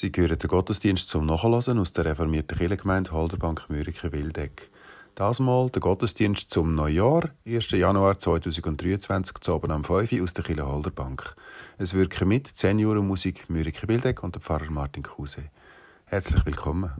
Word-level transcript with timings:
Sie 0.00 0.12
hören 0.14 0.38
den 0.38 0.46
Gottesdienst 0.46 1.08
zum 1.08 1.26
Nachhören 1.26 1.80
aus 1.80 1.92
der 1.92 2.04
reformierten 2.04 2.56
Kirchengemeinde 2.56 3.10
Holderbank 3.10 3.64
Mürike 3.68 4.12
Wildeck. 4.12 4.70
Das 5.16 5.40
Mal 5.40 5.70
der 5.70 5.80
Gottesdienst 5.80 6.50
zum 6.50 6.76
Neujahr, 6.76 7.30
1. 7.44 7.72
Januar 7.72 8.16
2023, 8.16 9.38
zu 9.40 9.54
oben 9.56 9.72
am 9.72 9.82
5 9.82 10.12
Uhr 10.12 10.22
aus 10.22 10.34
der 10.34 10.44
Kirche 10.44 10.64
Holderbank. 10.64 11.34
Es 11.78 11.94
wirken 11.94 12.28
mit 12.28 12.46
Seniorenmusik 12.56 13.50
Mürike 13.50 13.88
Wildeck 13.88 14.22
und 14.22 14.36
der 14.36 14.40
Pfarrer 14.40 14.70
Martin 14.70 15.02
Kruse. 15.02 15.50
Herzlich 16.04 16.46
willkommen. 16.46 16.92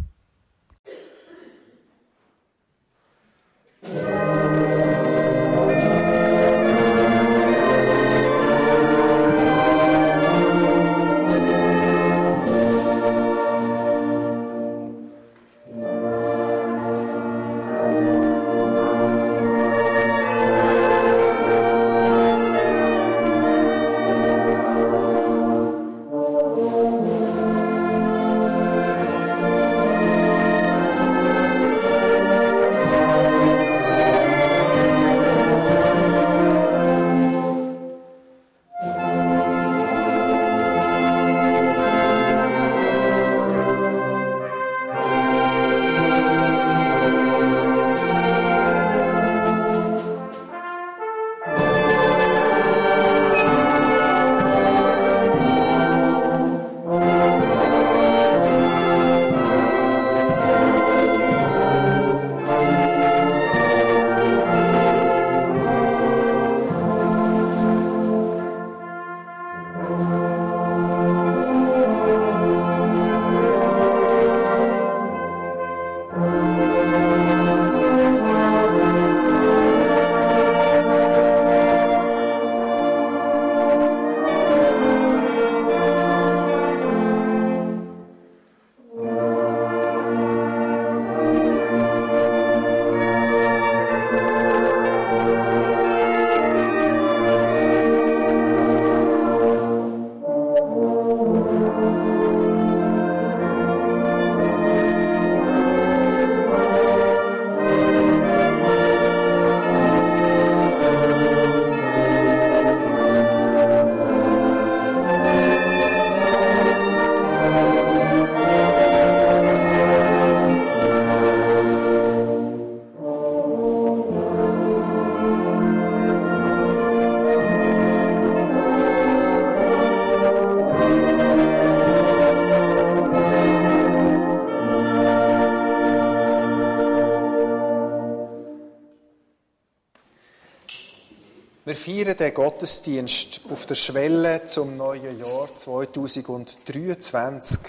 Feiern 141.78 142.16
den 142.16 142.34
Gottesdienst 142.34 143.43
auf 143.50 143.66
der 143.66 143.77
Schwelle 143.77 144.44
zum 144.47 144.77
neuen 144.77 145.16
Jahr 145.19 145.49
2023. 145.56 147.61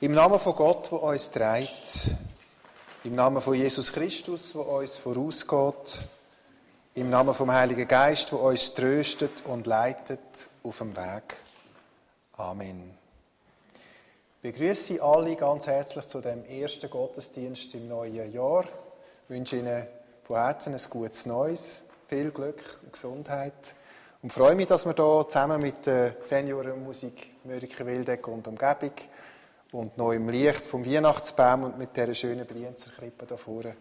Im 0.00 0.12
Namen 0.12 0.38
von 0.38 0.54
Gott, 0.54 0.92
der 0.92 1.02
uns 1.02 1.32
trägt. 1.32 2.12
Im 3.02 3.16
Namen 3.16 3.42
von 3.42 3.54
Jesus 3.54 3.92
Christus, 3.92 4.52
der 4.52 4.64
uns 4.66 4.98
vorausgeht. 4.98 5.98
Im 6.94 7.10
Namen 7.10 7.34
vom 7.34 7.52
Heiligen 7.52 7.88
Geist, 7.88 8.30
der 8.30 8.40
uns 8.40 8.72
tröstet 8.72 9.42
und 9.46 9.66
leitet 9.66 10.20
auf 10.62 10.78
dem 10.78 10.96
Weg. 10.96 11.38
Amen. 12.36 12.96
Ich 14.42 14.52
begrüße 14.52 15.02
alle 15.02 15.34
ganz 15.34 15.66
herzlich 15.66 16.06
zu 16.06 16.20
dem 16.20 16.44
ersten 16.44 16.88
Gottesdienst 16.88 17.74
im 17.74 17.88
neuen 17.88 18.32
Jahr. 18.32 18.64
Ich 19.24 19.30
wünsche 19.30 19.56
Ihnen 19.56 19.88
von 20.22 20.36
Herzen 20.36 20.72
ein 20.72 20.80
gutes 20.88 21.26
Neues 21.26 21.89
viel 22.10 22.32
Glück 22.32 22.60
und 22.82 22.92
Gesundheit. 22.92 23.54
Und 24.20 24.32
freue 24.32 24.56
mich, 24.56 24.66
dass 24.66 24.84
wir 24.84 24.94
hier 24.94 25.28
zusammen 25.28 25.62
mit 25.62 25.86
der 25.86 26.16
Seniorenmusik 26.20 27.44
Mörike 27.44 27.86
Wildeck 27.86 28.26
und 28.26 28.48
Umgebung 28.48 28.90
und 29.70 29.96
noch 29.96 30.10
im 30.10 30.28
Licht 30.28 30.66
vom 30.66 30.84
Weihnachtsbaum 30.84 31.62
und 31.62 31.78
mit 31.78 31.96
dieser 31.96 32.14
schönen 32.14 32.46
Brienzer 32.46 32.90
Krippe 32.90 33.26
da 33.26 33.36
vorne 33.36 33.76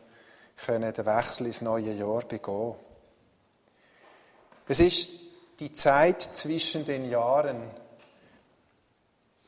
können 0.64 0.94
den 0.94 1.06
Wechsel 1.08 1.48
ins 1.48 1.62
neue 1.62 1.92
Jahr 1.92 2.22
begehen. 2.22 2.76
Es 4.68 4.80
ist 4.80 5.10
die 5.60 5.74
Zeit 5.74 6.22
zwischen 6.22 6.86
den 6.86 7.10
Jahren. 7.10 7.64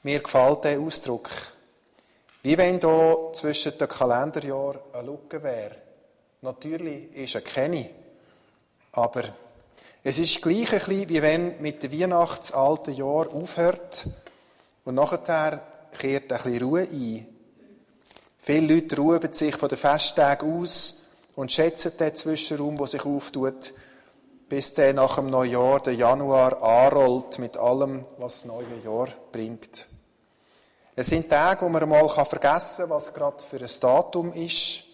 Mir 0.02 0.22
gefällt 0.22 0.64
der 0.64 0.80
Ausdruck. 0.80 1.30
Wie 2.42 2.58
wenn 2.58 2.80
da 2.80 3.32
zwischen 3.34 3.78
den 3.78 3.88
Kalenderjahren 3.88 4.80
eine 4.92 5.06
Lücke 5.06 5.44
wäre. 5.44 5.76
Natürlich 6.42 7.16
ist 7.16 7.36
er 7.36 7.42
keine. 7.42 8.01
Aber 8.94 9.24
es 10.04 10.20
ist 10.20 10.42
gleich 10.42 10.74
ein 10.74 10.80
bisschen, 10.80 11.10
wie 11.10 11.22
wenn 11.22 11.62
mit 11.62 11.84
dem 11.84 11.92
Weihnachtsalten 11.92 12.94
Jahr 12.94 13.34
aufhört 13.34 14.08
und 14.84 14.96
nachher 14.96 15.62
kehrt 15.98 16.32
ein 16.32 16.38
bisschen 16.38 16.64
Ruhe 16.64 16.82
ein. 16.82 17.28
Viele 18.40 18.74
Leute 18.74 18.98
ruhen 18.98 19.34
sich 19.34 19.56
von 19.56 19.70
den 19.70 19.78
Festtagen 19.78 20.60
aus 20.60 21.04
und 21.36 21.52
schätzen 21.52 21.94
den 21.98 22.16
Zwischenraum, 22.16 22.76
der 22.76 22.88
sich 22.88 23.06
auftut, 23.06 23.74
bis 24.50 24.74
der 24.74 24.94
nach 24.94 25.16
dem 25.16 25.28
Neujahr, 25.28 25.80
der 25.80 25.94
Januar, 25.94 26.62
anrollt 26.62 27.40
mit 27.40 27.56
allem, 27.56 28.06
was 28.18 28.42
das 28.42 28.46
neue 28.46 28.78
Jahr 28.84 29.08
bringt. 29.32 29.88
Es 30.96 31.08
sind 31.08 31.30
Tage, 31.30 31.64
wo 31.64 31.70
man 31.70 31.88
mal 31.88 32.10
vergessen 32.10 32.82
kann, 32.82 32.90
was 32.90 33.14
gerade 33.14 33.42
für 33.42 33.58
ein 33.58 33.70
Datum 33.80 34.34
ist 34.34 34.91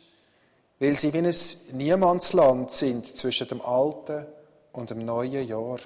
weil 0.79 0.95
sie 0.95 1.13
wie 1.13 1.19
ein 1.19 1.33
Niemandsland 1.77 2.71
sind 2.71 3.05
zwischen 3.05 3.47
dem 3.47 3.61
alten 3.61 4.25
und 4.71 4.89
dem 4.89 4.99
neuen 4.99 5.47
Jahr. 5.47 5.79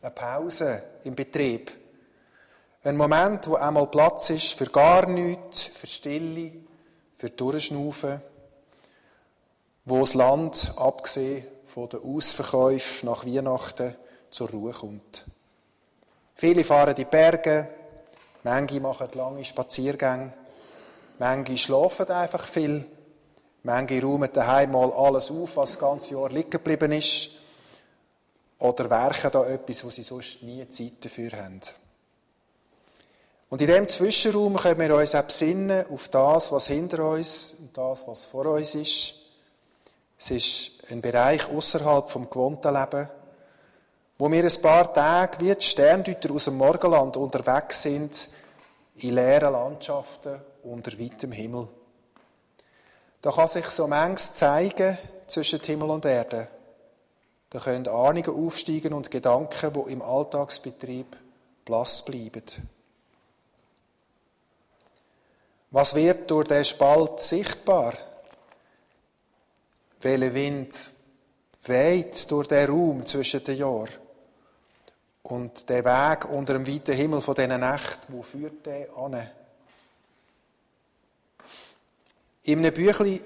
Eine 0.00 0.10
Pause 0.12 0.82
im 1.04 1.14
Betrieb. 1.14 1.72
Ein 2.84 2.96
Moment, 2.96 3.48
wo 3.48 3.56
einmal 3.56 3.88
Platz 3.88 4.30
ist 4.30 4.52
für 4.52 4.66
gar 4.66 5.06
nichts, 5.06 5.64
für 5.64 5.88
Stille, 5.88 6.52
für 7.16 7.30
Durchschnaufen, 7.30 8.22
wo 9.84 10.00
das 10.00 10.14
Land, 10.14 10.72
abgesehen 10.76 11.44
von 11.64 11.88
den 11.88 12.00
Ausverkäufen 12.02 13.08
nach 13.08 13.26
Weihnachten, 13.26 13.96
zur 14.30 14.50
Ruhe 14.50 14.72
kommt. 14.72 15.24
Viele 16.34 16.62
fahren 16.62 16.94
die 16.94 17.04
Berge, 17.04 17.68
manche 18.44 18.78
machen 18.78 19.08
lange 19.14 19.44
Spaziergänge, 19.44 20.32
manche 21.18 21.56
schlafen 21.56 22.08
einfach 22.10 22.44
viel 22.44 22.86
Manche 23.62 24.02
räumen 24.02 24.30
daheim 24.32 24.72
mal 24.72 24.92
alles 24.92 25.30
auf, 25.30 25.56
was 25.56 25.72
das 25.72 25.80
ganze 25.80 26.14
Jahr 26.14 26.30
liegen 26.30 26.50
geblieben 26.50 26.92
ist. 26.92 27.30
Oder 28.58 28.88
werken 28.90 29.30
da 29.30 29.46
etwas, 29.46 29.84
wo 29.84 29.90
sie 29.90 30.02
sonst 30.02 30.42
nie 30.42 30.68
Zeit 30.68 31.04
dafür 31.04 31.32
haben. 31.32 31.60
Und 33.50 33.60
in 33.60 33.66
diesem 33.66 33.88
Zwischenraum 33.88 34.56
können 34.56 34.80
wir 34.80 34.94
uns 34.94 35.14
auch 35.14 35.22
besinnen 35.22 35.86
auf 35.90 36.08
das, 36.08 36.52
was 36.52 36.66
hinter 36.66 37.04
uns 37.10 37.56
und 37.58 37.76
das, 37.76 38.06
was 38.06 38.26
vor 38.26 38.46
uns 38.46 38.74
ist. 38.74 39.14
Es 40.18 40.30
ist 40.30 40.70
ein 40.90 41.00
Bereich 41.00 41.48
außerhalb 41.48 42.10
vom 42.10 42.28
gewohnten 42.28 42.74
Leben, 42.74 43.08
wo 44.18 44.30
wir 44.30 44.44
ein 44.44 44.62
paar 44.62 44.92
Tage 44.92 45.38
wie 45.40 45.54
die 45.54 45.64
Sterndeuter 45.64 46.34
aus 46.34 46.46
dem 46.46 46.56
Morgenland 46.56 47.16
unterwegs 47.16 47.82
sind, 47.82 48.28
in 48.96 49.14
leeren 49.14 49.52
Landschaften 49.52 50.40
unter 50.64 50.98
weitem 50.98 51.32
Himmel. 51.32 51.68
Da 53.22 53.32
kann 53.32 53.48
sich 53.48 53.66
so 53.66 53.86
manches 53.86 54.34
zeigen 54.34 54.96
zwischen 55.26 55.60
Himmel 55.60 55.90
und 55.90 56.04
Erde. 56.04 56.48
Da 57.50 57.58
können 57.58 57.88
Ahnungen 57.88 58.46
aufsteigen 58.46 58.92
und 58.92 59.10
Gedanken, 59.10 59.74
wo 59.74 59.84
im 59.84 60.02
Alltagsbetrieb 60.02 61.16
blass 61.64 62.04
bleiben. 62.04 62.42
Was 65.70 65.94
wird 65.94 66.30
durch 66.30 66.48
den 66.48 66.64
Spalt 66.64 67.20
sichtbar? 67.20 67.94
Welcher 70.00 70.32
Wind 70.32 70.90
weht 71.64 72.30
durch 72.30 72.46
den 72.46 72.70
Raum 72.70 73.04
zwischen 73.04 73.44
den 73.44 73.58
Jahren? 73.58 73.88
Und 75.24 75.68
der 75.68 75.84
Weg 75.84 76.24
unter 76.30 76.54
dem 76.54 76.66
weiten 76.66 76.94
Himmel 76.94 77.20
von 77.20 77.34
diesen 77.34 77.60
Nächten, 77.60 78.12
wo 78.12 78.22
führt 78.22 78.64
der 78.64 78.96
an? 78.96 79.28
In 82.48 82.60
einem 82.60 82.72
Büchlein 82.72 83.20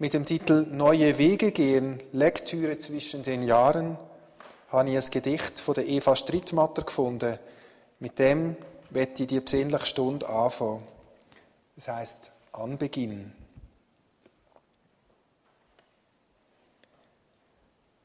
mit 0.00 0.12
dem 0.12 0.26
Titel 0.26 0.66
Neue 0.72 1.18
Wege 1.18 1.52
gehen, 1.52 2.02
Lektüre 2.10 2.78
zwischen 2.78 3.22
den 3.22 3.44
Jahren, 3.44 3.96
habe 4.70 4.90
ich 4.90 4.96
ein 4.96 5.10
Gedicht 5.12 5.60
von 5.60 5.74
der 5.74 5.86
Eva 5.86 6.16
Strittmatter 6.16 6.82
gefunden. 6.82 7.38
Mit 8.00 8.18
dem 8.18 8.56
werde 8.90 9.12
ich 9.22 9.28
die 9.28 9.38
besinnliche 9.38 9.86
Stunde 9.86 10.28
anfangen. 10.28 10.84
Das 11.76 11.86
heißt 11.86 12.32
Anbeginn. 12.50 13.32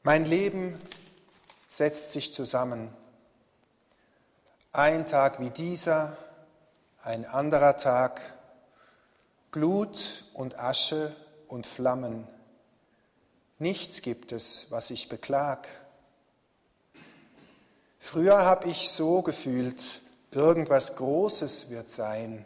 Mein 0.04 0.26
Leben 0.26 0.78
setzt 1.68 2.12
sich 2.12 2.32
zusammen. 2.32 2.90
Ein 4.72 5.06
Tag 5.06 5.40
wie 5.40 5.50
dieser, 5.50 6.16
ein 7.02 7.24
anderer 7.24 7.76
Tag, 7.76 8.35
Glut 9.56 10.24
und 10.34 10.58
Asche 10.58 11.16
und 11.48 11.66
Flammen. 11.66 12.28
Nichts 13.58 14.02
gibt 14.02 14.32
es, 14.32 14.66
was 14.68 14.90
ich 14.90 15.08
beklag. 15.08 15.66
Früher 17.98 18.44
habe 18.44 18.68
ich 18.68 18.90
so 18.90 19.22
gefühlt, 19.22 20.02
irgendwas 20.30 20.96
Großes 20.96 21.70
wird 21.70 21.88
sein. 21.88 22.44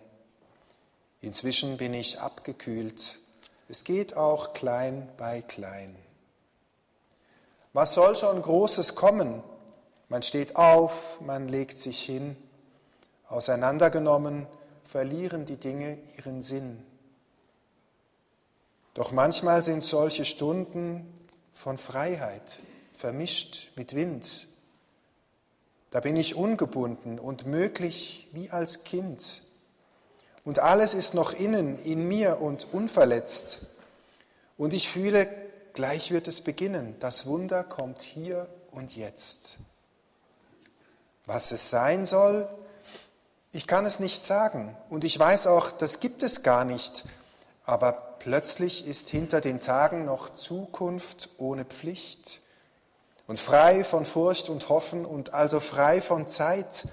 Inzwischen 1.21 1.79
bin 1.79 1.95
ich 1.95 2.21
abgekühlt. 2.21 3.19
Es 3.69 3.83
geht 3.83 4.17
auch 4.17 4.53
klein 4.53 5.09
bei 5.17 5.43
klein. 5.43 5.97
Was 7.73 7.95
soll 7.95 8.15
schon 8.15 8.41
Großes 8.41 8.95
kommen? 8.95 9.43
Man 10.09 10.23
steht 10.23 10.55
auf, 10.55 11.21
man 11.23 11.49
legt 11.49 11.77
sich 11.77 12.01
hin. 12.01 12.37
Auseinandergenommen 13.27 14.47
verlieren 14.85 15.45
die 15.45 15.57
Dinge 15.57 15.99
ihren 16.17 16.41
Sinn. 16.41 16.87
Doch 19.01 19.13
manchmal 19.13 19.63
sind 19.63 19.83
solche 19.83 20.27
Stunden 20.27 21.27
von 21.55 21.79
Freiheit 21.79 22.61
vermischt 22.93 23.71
mit 23.75 23.95
Wind. 23.95 24.47
Da 25.91 26.01
bin 26.01 26.17
ich 26.17 26.35
ungebunden 26.35 27.19
und 27.19 27.47
möglich 27.47 28.29
wie 28.33 28.51
als 28.51 28.85
Kind. 28.85 29.41
Und 30.45 30.59
alles 30.59 30.93
ist 30.93 31.15
noch 31.15 31.33
innen, 31.33 31.79
in 31.79 32.09
mir 32.09 32.43
und 32.43 32.75
unverletzt. 32.75 33.61
Und 34.59 34.75
ich 34.75 34.91
fühle, 34.91 35.27
gleich 35.73 36.11
wird 36.11 36.29
es 36.29 36.43
beginnen. 36.43 36.95
Das 37.01 37.25
Wunder 37.25 37.65
kommt 37.65 38.03
hier 38.03 38.49
und 38.71 38.95
jetzt. 38.95 39.57
Was 41.25 41.53
es 41.53 41.71
sein 41.71 42.05
soll, 42.05 42.47
ich 43.53 43.67
kann 43.67 43.87
es 43.87 43.99
nicht 43.99 44.27
sagen. 44.27 44.77
Und 44.91 45.05
ich 45.05 45.19
weiß 45.19 45.47
auch, 45.47 45.71
das 45.71 46.01
gibt 46.01 46.23
es 46.23 46.43
gar 46.43 46.67
nicht. 46.67 47.07
Aber 47.65 48.10
plötzlich 48.21 48.87
ist 48.87 49.11
hinter 49.11 49.41
den 49.41 49.59
Tagen 49.59 50.05
noch 50.05 50.35
Zukunft 50.35 51.31
ohne 51.39 51.65
Pflicht 51.65 52.41
und 53.27 53.41
frei 53.41 53.83
von 53.83 54.07
Furcht 54.07 54.49
und 54.49 54.69
Hoffen 54.69 55.05
und 55.05 55.35
also 55.35 55.59
frei 55.59 56.01
von 56.01 56.29
Zeit. 56.29 56.87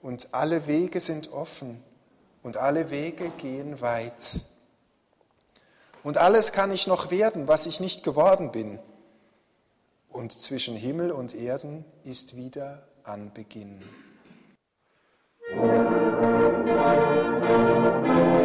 Und 0.00 0.28
alle 0.32 0.66
Wege 0.66 1.00
sind 1.00 1.32
offen 1.32 1.82
und 2.42 2.56
alle 2.56 2.90
Wege 2.90 3.30
gehen 3.38 3.80
weit. 3.80 4.40
Und 6.02 6.16
alles 6.16 6.52
kann 6.52 6.72
ich 6.72 6.86
noch 6.86 7.10
werden, 7.10 7.48
was 7.48 7.66
ich 7.66 7.80
nicht 7.80 8.04
geworden 8.04 8.52
bin. 8.52 8.78
Und 10.08 10.32
zwischen 10.32 10.76
Himmel 10.76 11.10
und 11.10 11.34
Erden 11.34 11.84
ist 12.04 12.36
wieder 12.36 12.86
Anbeginn. 13.04 13.82
Ein 15.52 18.39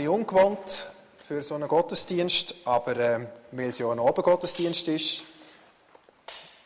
bisschen 0.00 0.14
ungewohnt 0.14 0.86
für 1.18 1.42
so 1.42 1.54
einen 1.54 1.68
Gottesdienst, 1.68 2.54
aber 2.64 2.96
äh, 2.96 3.26
weil 3.52 3.68
es 3.68 3.78
ja 3.78 3.90
ein 3.90 3.98
Abendgottesdienst 3.98 4.88
ist, 4.88 5.24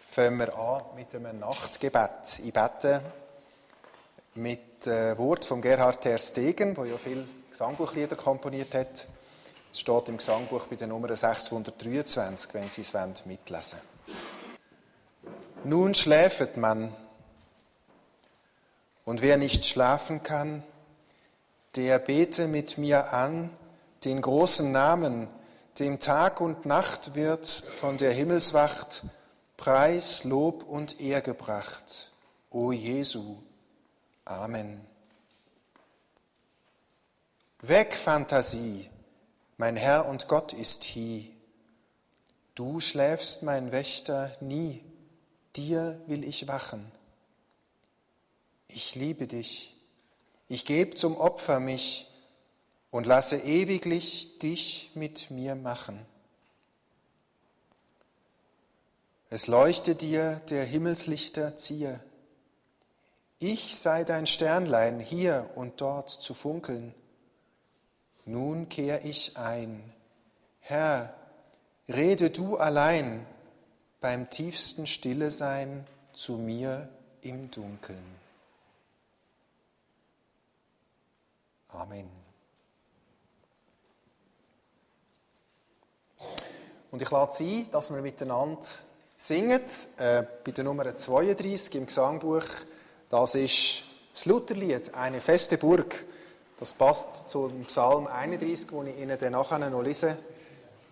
fangen 0.06 0.38
wir 0.38 0.56
an 0.56 0.82
mit 0.94 1.14
einem 1.14 1.40
Nachtgebet. 1.40 2.40
Ich 2.44 2.52
bete 2.52 3.02
mit 4.34 4.86
äh, 4.86 5.18
Wort 5.18 5.44
von 5.44 5.60
Gerhard 5.60 6.00
Ter 6.00 6.18
Stegen, 6.18 6.74
der 6.74 6.84
ja 6.86 6.96
viele 6.96 7.26
Gesangbuchlieder 7.50 8.16
komponiert 8.16 8.74
hat. 8.74 9.08
Es 9.72 9.80
steht 9.80 10.08
im 10.08 10.18
Gesangbuch 10.18 10.68
bei 10.68 10.76
der 10.76 10.86
Nummer 10.86 11.14
623, 11.14 12.54
wenn 12.54 12.68
Sie 12.68 12.82
es 12.82 12.94
wollen, 12.94 13.14
mitlesen 13.24 13.80
Nun 15.64 15.94
schläfet 15.94 16.56
man, 16.56 16.94
und 19.04 19.20
wer 19.20 19.36
nicht 19.36 19.66
schlafen 19.66 20.22
kann, 20.22 20.62
der 21.76 21.98
bete 21.98 22.46
mit 22.46 22.78
mir 22.78 23.12
an 23.12 23.50
den 24.04 24.20
großen 24.20 24.70
Namen, 24.70 25.28
dem 25.78 25.98
Tag 25.98 26.40
und 26.40 26.66
Nacht 26.66 27.14
wird 27.14 27.46
von 27.46 27.96
der 27.96 28.12
Himmelswacht 28.12 29.04
Preis, 29.56 30.24
Lob 30.24 30.62
und 30.64 31.00
Ehr 31.00 31.20
gebracht. 31.20 32.12
O 32.50 32.70
Jesu. 32.70 33.38
Amen. 34.24 34.80
Weg, 37.60 37.94
Fantasie, 37.94 38.90
mein 39.56 39.76
Herr 39.76 40.06
und 40.06 40.28
Gott 40.28 40.52
ist 40.52 40.84
hie. 40.84 41.34
Du 42.54 42.78
schläfst, 42.78 43.42
mein 43.42 43.72
Wächter, 43.72 44.36
nie, 44.40 44.84
dir 45.56 46.00
will 46.06 46.24
ich 46.24 46.46
wachen. 46.46 46.92
Ich 48.68 48.94
liebe 48.94 49.26
dich 49.26 49.73
ich 50.48 50.64
gebe 50.64 50.94
zum 50.94 51.16
Opfer 51.16 51.60
mich 51.60 52.06
und 52.90 53.06
lasse 53.06 53.36
ewiglich 53.36 54.38
dich 54.38 54.90
mit 54.94 55.30
mir 55.30 55.54
machen. 55.54 56.04
Es 59.30 59.48
leuchte 59.48 59.94
dir 59.94 60.40
der 60.50 60.64
Himmelslichter 60.64 61.56
ziehe. 61.56 61.98
Ich 63.40 63.76
sei 63.76 64.04
dein 64.04 64.26
Sternlein 64.26 65.00
hier 65.00 65.50
und 65.56 65.80
dort 65.80 66.08
zu 66.08 66.34
funkeln. 66.34 66.94
Nun 68.26 68.68
kehr 68.68 69.04
ich 69.04 69.36
ein. 69.36 69.92
Herr, 70.60 71.14
rede 71.88 72.30
du 72.30 72.56
allein 72.56 73.26
beim 74.00 74.30
tiefsten 74.30 74.86
Stille 74.86 75.30
sein 75.30 75.86
zu 76.12 76.38
mir 76.38 76.88
im 77.22 77.50
Dunkeln. 77.50 78.13
Amen. 81.74 82.08
Und 86.90 87.02
ich 87.02 87.10
lade 87.10 87.32
Sie 87.32 87.62
ein, 87.62 87.70
dass 87.72 87.92
wir 87.92 88.00
miteinander 88.00 88.60
singen, 89.16 89.60
äh, 89.98 90.22
bei 90.44 90.52
der 90.52 90.62
Nummer 90.62 90.96
32 90.96 91.74
im 91.74 91.86
Gesangbuch. 91.86 92.44
Das 93.10 93.34
ist 93.34 93.84
das 94.12 94.26
Lutherlied, 94.26 94.94
eine 94.94 95.20
feste 95.20 95.58
Burg. 95.58 96.04
Das 96.60 96.72
passt 96.72 97.28
zum 97.28 97.64
Psalm 97.64 98.06
31, 98.06 98.68
den 98.68 98.86
ich 98.86 98.98
Ihnen 99.00 99.18
dann 99.18 99.32
nachher 99.32 99.58
noch 99.58 99.82
lese. 99.82 100.16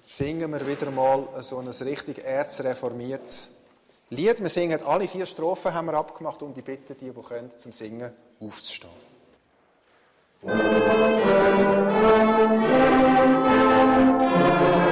Singen 0.09 0.51
wir 0.51 0.67
wieder 0.67 0.91
mal 0.91 1.29
so 1.41 1.59
ein 1.59 1.69
richtig 1.69 2.19
erzreformiertes 2.25 3.51
Lied. 4.11 4.43
Wir 4.43 4.51
singen 4.51 4.83
alle 4.83 5.07
vier 5.07 5.25
Strophen, 5.25 5.73
haben 5.73 5.87
wir 5.87 5.95
abgemacht, 5.95 6.43
und 6.43 6.59
ich 6.59 6.65
bitte 6.65 6.97
die, 6.97 7.11
die 7.11 7.23
können, 7.23 7.57
zum 7.57 7.71
Singen 7.71 8.13
aufzustehen. 8.41 9.12
Thank 10.45 10.63
you. 14.87 14.92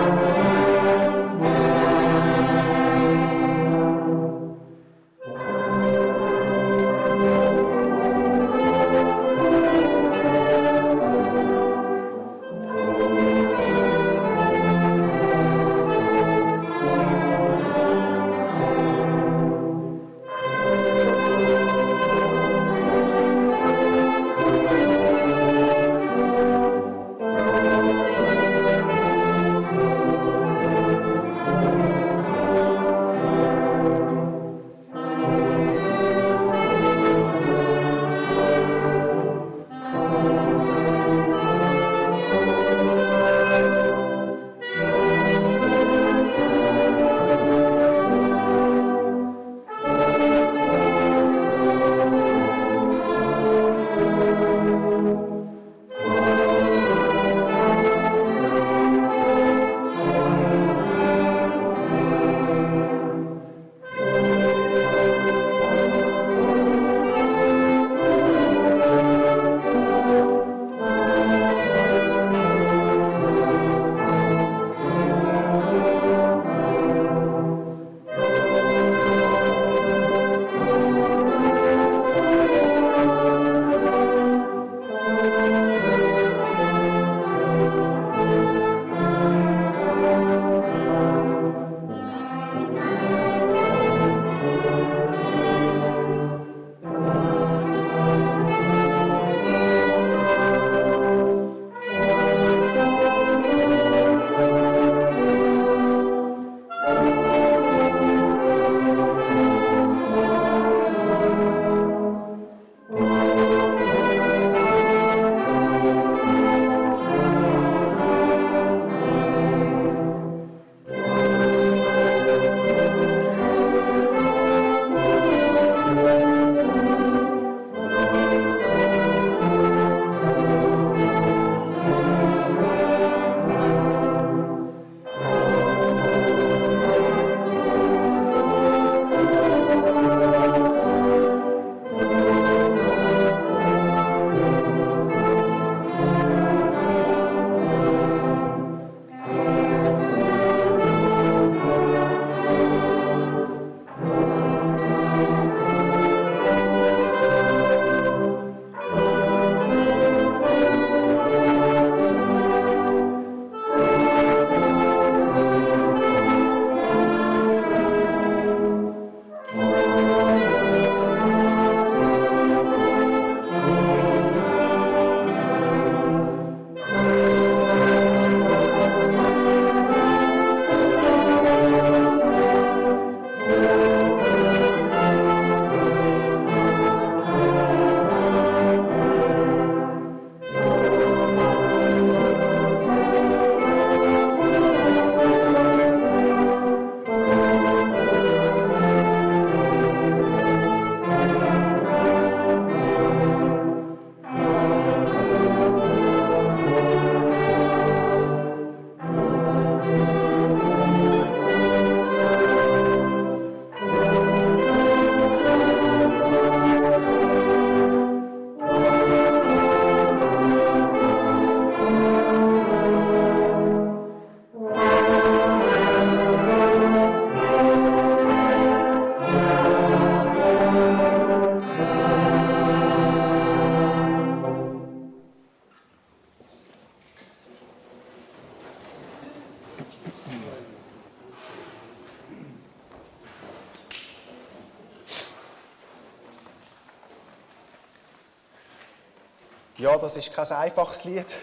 Ja, 249.80 249.96
das 249.96 250.14
ist 250.14 250.30
kein 250.34 250.46
einfaches 250.46 251.04
Lied. 251.04 251.34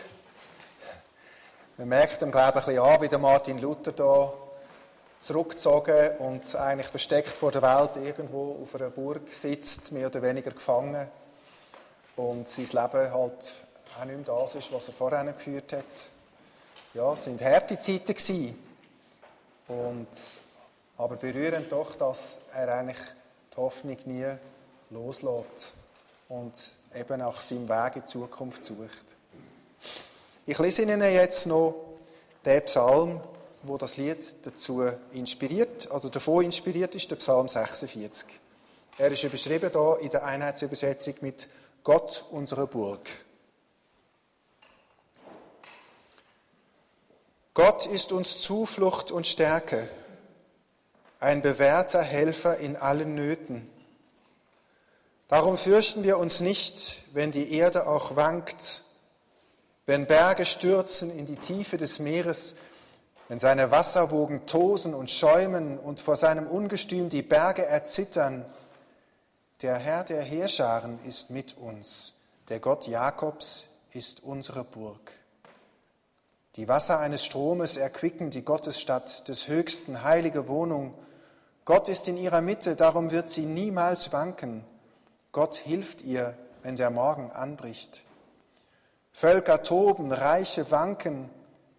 Man 1.75 1.87
merkt 1.87 2.21
dem 2.21 2.29
Glauben 2.29 2.59
ein 2.59 2.65
bisschen 2.65 2.79
an, 2.79 3.01
wie 3.01 3.07
der 3.07 3.17
Martin 3.17 3.57
Luther 3.57 3.91
da 3.93 4.31
zurückgezogen 5.17 6.17
und 6.19 6.55
eigentlich 6.55 6.87
versteckt 6.87 7.31
vor 7.31 7.51
der 7.51 7.63
Welt 7.63 7.95
irgendwo 7.95 8.59
auf 8.61 8.75
einer 8.75 8.91
Burg 8.91 9.33
sitzt, 9.33 9.91
mehr 9.91 10.05
oder 10.05 10.21
weniger 10.21 10.51
gefangen 10.51 11.07
und 12.15 12.47
sein 12.47 12.65
Leben 12.65 13.11
halt 13.11 13.53
auch 13.99 14.05
nicht 14.05 14.27
mehr 14.27 14.39
das 14.39 14.53
ist, 14.53 14.71
was 14.71 14.87
er 14.87 14.93
vorher 14.93 15.23
geführt 15.33 15.73
hat. 15.73 15.85
Ja, 16.93 17.13
es 17.13 17.23
sind 17.23 17.41
harte 17.41 17.79
Zeiten 17.79 18.13
gewesen. 18.13 18.63
Und, 19.67 20.07
aber 20.95 21.15
berührend 21.15 21.71
doch, 21.71 21.95
dass 21.95 22.41
er 22.53 22.71
eigentlich 22.71 22.99
die 23.51 23.57
Hoffnung 23.57 23.97
nie 24.05 24.27
loslässt 24.91 25.73
und 26.29 26.53
eben 26.97 27.19
nach 27.19 27.41
seinem 27.41 27.69
Weg 27.69 27.95
in 27.95 28.01
die 28.01 28.07
Zukunft 28.07 28.65
sucht. 28.65 29.03
Ich 30.45 30.57
lese 30.59 30.81
Ihnen 30.81 31.01
jetzt 31.01 31.45
noch 31.45 31.75
den 32.45 32.63
Psalm, 32.63 33.21
wo 33.63 33.77
das 33.77 33.97
Lied 33.97 34.45
dazu 34.45 34.83
inspiriert, 35.11 35.91
also 35.91 36.09
davon 36.09 36.45
inspiriert 36.45 36.95
ist, 36.95 37.11
der 37.11 37.17
Psalm 37.17 37.47
46. 37.47 38.27
Er 38.97 39.11
ist 39.11 39.23
überschrieben 39.23 39.71
da 39.71 39.95
in 39.97 40.09
der 40.09 40.23
Einheitsübersetzung 40.23 41.15
mit 41.21 41.47
Gott 41.83 42.25
unsere 42.31 42.65
Burg. 42.65 43.07
Gott 47.53 47.85
ist 47.87 48.11
uns 48.11 48.41
Zuflucht 48.41 49.11
und 49.11 49.25
Stärke, 49.25 49.89
ein 51.19 51.41
bewährter 51.41 52.01
Helfer 52.01 52.57
in 52.57 52.75
allen 52.75 53.15
Nöten. 53.15 53.69
Darum 55.27 55.57
fürchten 55.57 56.03
wir 56.03 56.19
uns 56.19 56.39
nicht, 56.39 57.03
wenn 57.11 57.31
die 57.31 57.53
Erde 57.53 57.85
auch 57.85 58.15
wankt, 58.15 58.83
wenn 59.85 60.07
Berge 60.07 60.45
stürzen 60.45 61.11
in 61.11 61.25
die 61.25 61.35
Tiefe 61.35 61.75
des 61.75 61.99
Meeres, 61.99 62.55
wenn 63.27 63.37
seine 63.37 63.69
Wasserwogen 63.71 64.45
tosen 64.45 64.93
und 64.93 65.09
schäumen 65.11 65.77
und 65.77 65.99
vor 65.99 66.15
seinem 66.15 66.47
Ungestüm 66.47 67.09
die 67.09 67.23
Berge 67.23 67.65
erzittern. 67.65 68.45
Der 69.61 69.75
Herr 69.75 70.05
der 70.05 70.21
Heerscharen 70.21 70.97
ist 71.05 71.29
mit 71.29 71.57
uns, 71.57 72.13
der 72.47 72.61
Gott 72.61 72.87
Jakobs 72.87 73.67
ist 73.91 74.23
unsere 74.23 74.63
Burg. 74.63 75.11
Die 76.55 76.69
Wasser 76.69 76.99
eines 76.99 77.25
Stromes 77.25 77.75
erquicken 77.75 78.29
die 78.29 78.45
Gottesstadt 78.45 79.27
des 79.27 79.49
Höchsten, 79.49 80.03
heilige 80.03 80.47
Wohnung. 80.47 80.93
Gott 81.65 81.89
ist 81.89 82.07
in 82.07 82.15
ihrer 82.15 82.39
Mitte, 82.39 82.77
darum 82.77 83.11
wird 83.11 83.27
sie 83.27 83.45
niemals 83.45 84.13
wanken. 84.13 84.63
Gott 85.31 85.55
hilft 85.55 86.01
ihr, 86.03 86.37
wenn 86.63 86.75
der 86.75 86.89
Morgen 86.89 87.31
anbricht. 87.31 88.03
Völker 89.11 89.63
toben, 89.63 90.11
Reiche 90.11 90.69
wanken, 90.71 91.29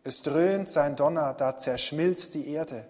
es 0.05 0.23
dröhnt 0.23 0.69
sein 0.69 0.97
Donner, 0.97 1.35
da 1.35 1.57
zerschmilzt 1.57 2.35
die 2.35 2.53
Erde. 2.53 2.87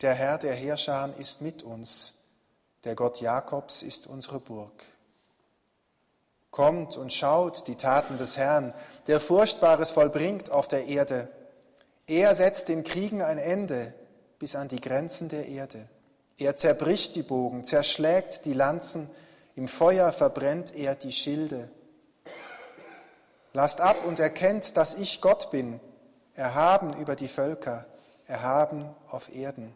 Der 0.00 0.14
Herr 0.14 0.38
der 0.38 0.54
Heerscharen 0.54 1.12
ist 1.14 1.40
mit 1.40 1.62
uns, 1.62 2.14
der 2.84 2.94
Gott 2.94 3.20
Jakobs 3.20 3.82
ist 3.82 4.06
unsere 4.06 4.38
Burg. 4.38 4.84
Kommt 6.50 6.96
und 6.96 7.12
schaut 7.12 7.66
die 7.66 7.76
Taten 7.76 8.16
des 8.16 8.36
Herrn, 8.36 8.74
der 9.06 9.20
Furchtbares 9.20 9.90
vollbringt 9.90 10.50
auf 10.50 10.68
der 10.68 10.86
Erde. 10.86 11.28
Er 12.06 12.34
setzt 12.34 12.68
den 12.68 12.84
Kriegen 12.84 13.22
ein 13.22 13.38
Ende 13.38 13.92
bis 14.38 14.54
an 14.54 14.68
die 14.68 14.80
Grenzen 14.80 15.28
der 15.28 15.46
Erde. 15.46 15.88
Er 16.38 16.54
zerbricht 16.56 17.16
die 17.16 17.24
Bogen, 17.24 17.64
zerschlägt 17.64 18.46
die 18.46 18.52
Lanzen, 18.52 19.10
im 19.56 19.66
Feuer 19.66 20.12
verbrennt 20.12 20.74
er 20.74 20.94
die 20.94 21.10
Schilde. 21.10 21.68
Lasst 23.52 23.80
ab 23.80 24.04
und 24.04 24.20
erkennt, 24.20 24.76
dass 24.76 24.94
ich 24.94 25.20
Gott 25.20 25.50
bin, 25.50 25.80
erhaben 26.34 26.94
über 26.94 27.16
die 27.16 27.26
Völker, 27.26 27.86
erhaben 28.26 28.88
auf 29.08 29.34
Erden. 29.34 29.74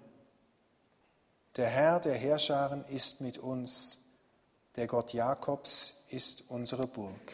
Der 1.57 1.67
Herr 1.67 1.99
der 1.99 2.15
Herrscharen 2.15 2.85
ist 2.85 3.21
mit 3.21 3.39
uns, 3.39 3.99
der 4.77 4.87
Gott 4.87 5.13
Jakobs 5.13 5.95
ist 6.11 6.45
unsere 6.49 6.87
Burg. 6.87 7.33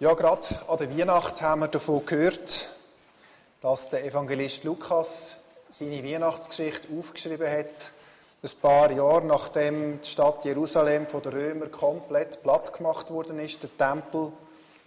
Ja, 0.00 0.14
gerade 0.14 0.46
an 0.66 0.78
der 0.78 0.96
Weihnacht 0.96 1.42
haben 1.42 1.60
wir 1.60 1.68
davon 1.68 2.06
gehört, 2.06 2.70
dass 3.60 3.90
der 3.90 4.02
Evangelist 4.02 4.64
Lukas 4.64 5.42
seine 5.68 6.02
Weihnachtsgeschichte 6.02 6.88
aufgeschrieben 6.98 7.46
hat, 7.46 7.92
ein 8.42 8.50
paar 8.62 8.90
Jahre 8.92 9.26
nachdem 9.26 10.00
die 10.00 10.08
Stadt 10.08 10.46
Jerusalem 10.46 11.06
von 11.06 11.20
den 11.20 11.32
Römern 11.32 11.70
komplett 11.70 12.42
platt 12.42 12.72
gemacht 12.72 13.10
worden 13.10 13.38
ist, 13.40 13.62
der 13.62 13.76
Tempel 13.76 14.32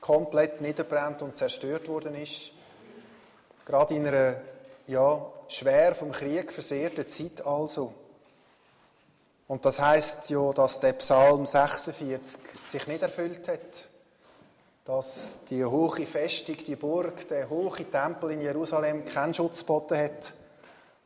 komplett 0.01 0.61
niederbrennt 0.61 1.21
und 1.21 1.35
zerstört 1.35 1.87
worden 1.89 2.15
ist. 2.15 2.51
Gerade 3.65 3.93
in 3.93 4.07
einer 4.07 4.37
ja, 4.87 5.23
schwer 5.47 5.93
vom 5.93 6.11
Krieg 6.11 6.51
versehrten 6.51 7.07
Zeit 7.07 7.45
also. 7.45 7.93
Und 9.47 9.63
das 9.63 9.79
heißt 9.79 10.31
ja, 10.31 10.51
dass 10.53 10.79
der 10.79 10.93
Psalm 10.93 11.45
46 11.45 12.41
sich 12.65 12.87
nicht 12.87 13.03
erfüllt 13.03 13.47
hat 13.47 13.92
dass 14.85 15.45
die 15.45 15.63
hohe 15.63 16.05
Festung, 16.05 16.57
die 16.57 16.75
Burg, 16.75 17.27
der 17.27 17.49
hohe 17.49 17.89
Tempel 17.89 18.31
in 18.31 18.41
Jerusalem 18.41 19.05
keinen 19.05 19.33
Schutz 19.33 19.61
geboten 19.61 19.97
hat, 19.97 20.33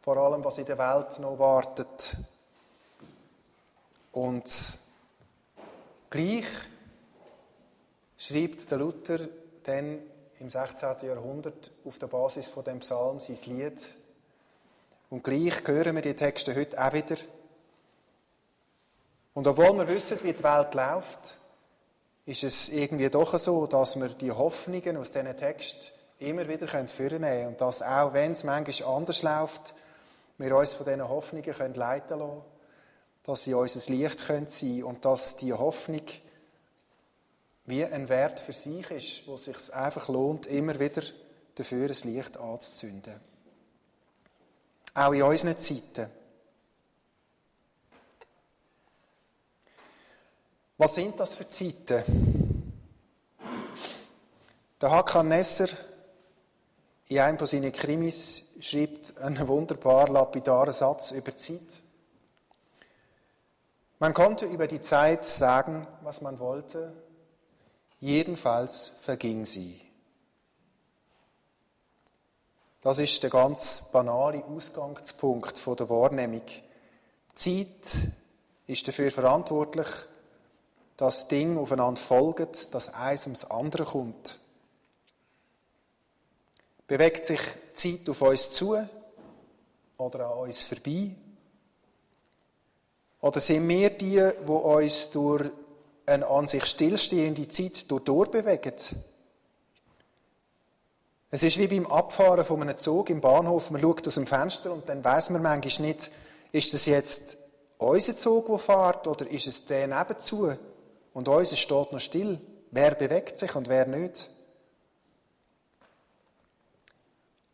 vor 0.01 0.17
allem 0.17 0.43
was 0.43 0.57
in 0.57 0.65
der 0.65 0.77
Welt 0.77 1.19
noch 1.19 1.37
wartet. 1.37 2.17
Und 4.11 4.77
gleich 6.09 6.45
schreibt 8.17 8.71
der 8.71 8.77
Luther 8.79 9.19
dann 9.63 9.99
im 10.39 10.49
16. 10.49 10.95
Jahrhundert 11.03 11.71
auf 11.85 11.99
der 11.99 12.07
Basis 12.07 12.47
von 12.49 12.63
dem 12.63 12.79
Psalm 12.79 13.19
sein 13.19 13.37
Lied. 13.45 13.95
Und 15.09 15.23
gleich 15.23 15.65
hören 15.65 15.95
wir 15.95 16.01
die 16.01 16.15
Texte 16.15 16.55
heute 16.55 16.83
auch 16.83 16.93
wieder. 16.93 17.15
Und 19.33 19.45
obwohl 19.45 19.73
wir 19.77 19.87
wissen, 19.87 20.17
wie 20.23 20.33
die 20.33 20.43
Welt 20.43 20.73
läuft, 20.73 21.37
ist 22.27 22.43
es 22.43 22.69
irgendwie 22.69 23.09
doch 23.09 23.37
so, 23.39 23.65
dass 23.65 23.99
wir 23.99 24.09
die 24.09 24.31
Hoffnungen 24.31 24.97
aus 24.97 25.11
diesen 25.11 25.35
Text 25.35 25.93
immer 26.19 26.47
wieder 26.47 26.67
vornehmen 26.67 27.21
können. 27.21 27.47
Und 27.47 27.61
dass 27.61 27.81
auch, 27.81 28.13
wenn 28.13 28.33
es 28.33 28.43
manchmal 28.43 28.95
anders 28.95 29.23
läuft, 29.23 29.73
wir 30.37 30.55
uns 30.55 30.75
von 30.75 30.85
diesen 30.85 31.07
Hoffnungen 31.07 31.51
können 31.51 31.73
leiten 31.73 32.19
lassen 32.19 32.41
dass 33.23 33.43
sie 33.43 33.53
unser 33.53 33.91
Licht 33.91 34.21
sein 34.21 34.47
können 34.47 34.83
und 34.83 35.03
dass 35.03 35.35
die 35.35 35.51
Hoffnung 35.51 36.01
wie 37.65 37.83
ein 37.83 38.07
Wert 38.07 38.39
für 38.39 38.53
sich 38.53 38.89
ist, 38.89 39.27
wo 39.27 39.33
es 39.33 39.43
sich 39.43 39.73
einfach 39.73 40.07
lohnt, 40.07 40.47
immer 40.47 40.79
wieder 40.79 41.01
dafür 41.53 41.89
ein 41.89 42.13
Licht 42.13 42.37
anzuzünden. 42.37 43.19
Auch 44.93 45.11
in 45.11 45.23
unseren 45.23 45.59
Zeiten. 45.59 46.09
Was 50.79 50.93
sind 50.93 51.19
das 51.19 51.33
für 51.33 51.49
Zeiten? 51.49 52.73
Der 54.79 54.91
Hakan 54.91 55.27
Nesser 55.27 55.69
in 57.07 57.19
einem 57.19 57.39
von 57.39 57.47
seinen 57.47 57.71
Krimis 57.71 58.51
schreibt 58.59 59.17
einen 59.17 59.47
wunderbar 59.47 60.07
lapidaren 60.09 60.73
Satz 60.73 61.11
über 61.11 61.35
Zeit. 61.35 61.81
Man 63.97 64.13
konnte 64.13 64.45
über 64.45 64.67
die 64.67 64.81
Zeit 64.81 65.25
sagen, 65.25 65.87
was 66.03 66.21
man 66.21 66.37
wollte, 66.37 66.93
jedenfalls 67.99 68.91
verging 69.01 69.45
sie. 69.45 69.81
Das 72.81 72.99
ist 72.99 73.23
der 73.23 73.31
ganz 73.31 73.89
banale 73.91 74.45
Ausgangspunkt 74.45 75.65
der 75.65 75.89
Wahrnehmung. 75.89 76.43
Zeit 77.33 78.11
ist 78.67 78.87
dafür 78.87 79.09
verantwortlich, 79.09 79.87
dass 80.97 81.27
Dinge 81.27 81.59
aufeinander 81.59 82.01
folgen, 82.01 82.49
dass 82.71 82.93
eins 82.93 83.25
ums 83.25 83.45
andere 83.45 83.85
kommt. 83.85 84.39
Bewegt 86.87 87.25
sich 87.25 87.39
die 87.39 87.73
Zeit 87.73 88.09
auf 88.09 88.21
uns 88.23 88.51
zu 88.51 88.77
oder 89.97 90.31
an 90.31 90.39
uns 90.39 90.65
vorbei? 90.65 91.11
Oder 93.21 93.39
sind 93.39 93.67
wir 93.67 93.89
die, 93.91 94.21
die 94.45 94.51
uns 94.51 95.09
durch 95.11 95.45
eine 96.05 96.27
an 96.27 96.47
sich 96.47 96.65
stillstehende 96.65 97.47
Zeit 97.47 97.85
durchbewegen? 97.89 98.73
Es 101.29 101.43
ist 101.43 101.57
wie 101.57 101.67
beim 101.67 101.87
Abfahren 101.87 102.45
von 102.45 102.61
einem 102.61 102.77
Zug 102.77 103.09
im 103.09 103.19
Bahnhof. 103.19 103.69
Man 103.69 103.81
schaut 103.81 104.07
aus 104.07 104.15
dem 104.15 104.25
Fenster 104.25 104.71
und 104.71 104.87
dann 104.87 105.03
weiß 105.03 105.31
man 105.31 105.41
manchmal 105.41 105.87
nicht, 105.87 106.09
ist 106.53 106.73
das 106.73 106.85
jetzt 106.85 107.37
unser 107.77 108.15
Zug, 108.15 108.47
der 108.47 108.59
fährt, 108.59 109.07
oder 109.07 109.27
ist 109.29 109.45
es 109.47 109.65
der 109.65 109.87
nebenzu? 109.87 110.53
Und 111.17 111.27
unser 111.29 111.55
steht 111.55 111.91
noch 111.91 111.99
still. 111.99 112.39
Wer 112.69 112.93
bewegt 112.93 113.39
sich 113.39 113.55
und 113.55 113.67
wer 113.67 113.87
nicht? 113.87 114.29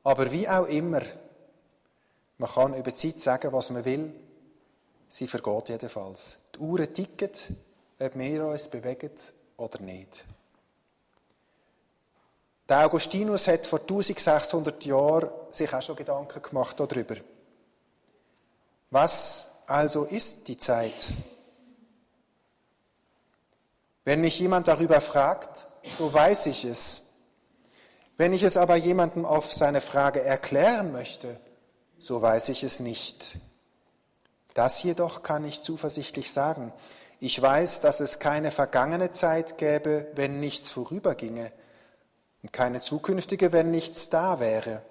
Aber 0.04 0.30
wie 0.34 0.49
auch 0.49 0.65
immer, 0.65 1.02
man 2.39 2.49
kann 2.49 2.73
über 2.73 2.91
die 2.91 2.97
Zeit 2.97 3.21
sagen, 3.21 3.54
was 3.54 3.69
man 3.69 3.86
will. 3.86 4.13
Sie 5.08 5.30
vergeht 5.30 5.69
jedenfalls. 5.69 6.39
Die 6.54 6.60
Uhren 6.60 6.93
ticken, 6.93 7.30
ob 7.99 8.19
wir 8.19 8.45
uns 8.47 8.67
bewegen 8.67 9.12
oder 9.56 9.80
nicht. 9.80 10.26
Der 12.67 12.86
Augustinus 12.86 13.47
hat 13.47 13.65
vor 13.65 13.80
1600 13.80 14.84
Jahren 14.84 15.30
sich 15.52 15.73
auch 15.73 15.82
schon 15.82 15.95
Gedanken 15.95 16.41
gemacht 16.41 16.78
darüber. 16.78 17.15
Was 18.89 19.52
also 19.67 20.04
ist 20.04 20.49
die 20.49 20.58
Zeit? 20.58 21.13
Wenn 24.05 24.21
mich 24.21 24.39
jemand 24.39 24.67
darüber 24.67 25.01
fragt, 25.01 25.67
so 25.97 26.13
weiß 26.13 26.47
ich 26.47 26.65
es. 26.65 27.13
Wenn 28.17 28.33
ich 28.33 28.43
es 28.43 28.57
aber 28.57 28.75
jemandem 28.75 29.25
auf 29.25 29.51
seine 29.51 29.81
Frage 29.81 30.21
erklären 30.21 30.91
möchte, 30.91 31.39
so 31.97 32.21
weiß 32.21 32.49
ich 32.49 32.63
es 32.63 32.79
nicht. 32.79 33.37
Das 34.53 34.83
jedoch 34.83 35.23
kann 35.23 35.45
ich 35.45 35.61
zuversichtlich 35.61 36.31
sagen. 36.31 36.73
Ich 37.19 37.41
weiß, 37.41 37.81
dass 37.81 38.01
es 38.01 38.19
keine 38.19 38.51
vergangene 38.51 39.11
Zeit 39.11 39.57
gäbe, 39.57 40.07
wenn 40.15 40.39
nichts 40.39 40.69
vorüberginge, 40.69 41.51
und 42.43 42.51
keine 42.51 42.81
zukünftige, 42.81 43.53
wenn 43.53 43.71
nichts 43.71 44.09
da 44.09 44.41
wäre. 44.41 44.83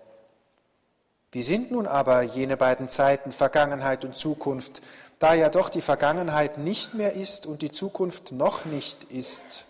Wie 1.30 1.42
sind 1.42 1.70
nun 1.70 1.86
aber 1.86 2.22
jene 2.22 2.56
beiden 2.56 2.88
Zeiten 2.88 3.32
Vergangenheit 3.32 4.04
und 4.04 4.16
Zukunft, 4.16 4.82
da 5.22 5.34
ja 5.34 5.50
doch 5.50 5.68
die 5.68 5.80
Vergangenheit 5.80 6.58
nicht 6.58 6.94
mehr 6.94 7.12
ist 7.12 7.46
und 7.46 7.62
die 7.62 7.70
Zukunft 7.70 8.32
noch 8.32 8.64
nicht 8.64 9.04
ist? 9.04 9.64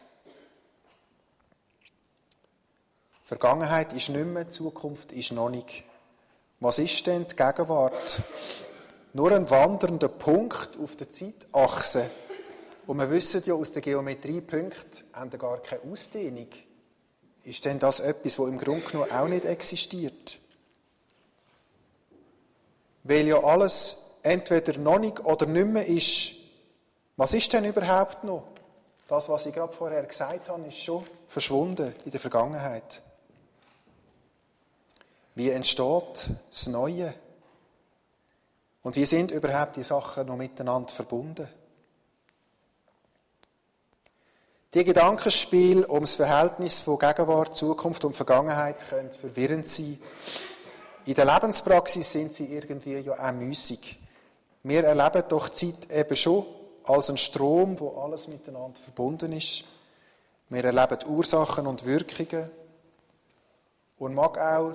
Vergangenheit 3.25 3.93
ist 3.93 4.09
nicht 4.09 4.27
mehr, 4.27 4.49
Zukunft 4.49 5.13
ist 5.13 5.33
noch 5.33 5.51
nicht. 5.51 5.85
Was 6.61 6.79
ist 6.79 7.07
denn 7.07 7.27
die 7.29 7.37
Gegenwart? 7.37 8.23
Nur 9.13 9.33
ein 9.33 9.51
wandernder 9.51 10.09
Punkt 10.09 10.79
auf 10.83 10.97
der 10.97 11.11
Zeitachse. 11.11 12.11
Und 12.87 12.99
wir 12.99 13.11
wissen 13.11 13.43
ja 13.45 13.53
aus 13.53 13.73
der 13.73 13.83
Geometrie, 13.83 14.41
Punkte 14.41 15.05
haben 15.13 15.31
gar 15.39 15.59
keine 15.59 15.83
Ausdehnung. 15.93 16.49
Ist 17.45 17.65
denn 17.67 17.79
das 17.79 18.01
etwas, 18.01 18.39
wo 18.39 18.47
im 18.47 18.57
Grunde 18.57 18.87
genommen 18.87 19.11
auch 19.11 19.29
nicht 19.29 19.45
existiert? 19.45 20.39
Weil 23.05 23.27
ja 23.27 23.39
alles 23.43 23.99
entweder 24.23 24.79
noch 24.79 24.99
nicht 24.99 25.25
oder 25.25 25.47
nicht 25.47 25.67
mehr 25.67 25.87
ist. 25.87 26.33
Was 27.17 27.35
ist 27.35 27.53
denn 27.53 27.65
überhaupt 27.65 28.25
noch? 28.25 28.45
Das, 29.07 29.29
was 29.29 29.47
ich 29.47 29.55
gerade 29.55 29.73
vorher 29.73 30.05
gesagt 30.05 30.49
habe, 30.49 30.67
ist 30.67 30.79
schon 30.79 31.05
verschwunden 31.27 31.95
in 32.05 32.11
der 32.11 32.21
Vergangenheit. 32.21 33.03
Wie 35.35 35.51
entsteht 35.51 36.31
das 36.51 36.67
Neue? 36.67 37.15
Und 38.83 38.97
wie 38.97 39.07
sind 39.07 39.31
überhaupt 39.31 39.77
die 39.77 39.83
Sachen 39.83 40.27
noch 40.27 40.37
miteinander 40.37 40.91
verbunden? 40.91 41.49
Die 44.75 44.85
Gedankenspiel 44.85 45.85
ums 45.87 46.15
Verhältnis 46.15 46.81
von 46.81 46.99
Gegenwart, 46.99 47.55
Zukunft 47.55 48.05
und 48.07 48.17
Vergangenheit 48.17 48.89
können 48.89 49.13
verwirrend 49.13 49.69
sein. 49.69 49.99
In 51.05 51.15
der 51.15 51.27
Lebenspraxis 51.27 52.11
sind 52.11 52.33
sie 52.33 52.55
irgendwie 52.55 52.97
ja 52.97 53.13
auch 53.13 53.33
müßig. 53.33 53.99
Wir 54.65 54.85
erleben 54.85 55.25
doch 55.29 55.49
Zeit 55.49 55.91
eben 55.91 56.17
schon 56.17 56.47
als 56.85 57.11
ein 57.11 57.17
Strom, 57.17 57.79
wo 57.81 58.01
alles 58.01 58.29
miteinander 58.29 58.79
verbunden 58.79 59.33
ist. 59.33 59.65
Wir 60.49 60.65
erleben 60.65 60.99
Ursachen 61.09 61.67
und 61.67 61.85
Wirkungen 61.85 62.51
und 63.99 64.15
mag 64.15 64.39
auch 64.39 64.75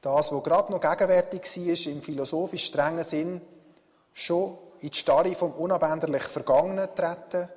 das, 0.00 0.32
was 0.32 0.42
gerade 0.42 0.72
noch 0.72 0.80
gegenwärtig 0.80 1.42
war, 1.42 1.92
im 1.92 2.02
philosophisch 2.02 2.66
strengen 2.66 3.04
Sinn, 3.04 3.40
schon 4.12 4.58
in 4.80 4.90
die 4.90 4.96
Starre 4.96 5.34
vom 5.34 5.52
unabänderlich 5.52 6.24
Vergangenen 6.24 6.94
treten, 6.94 7.48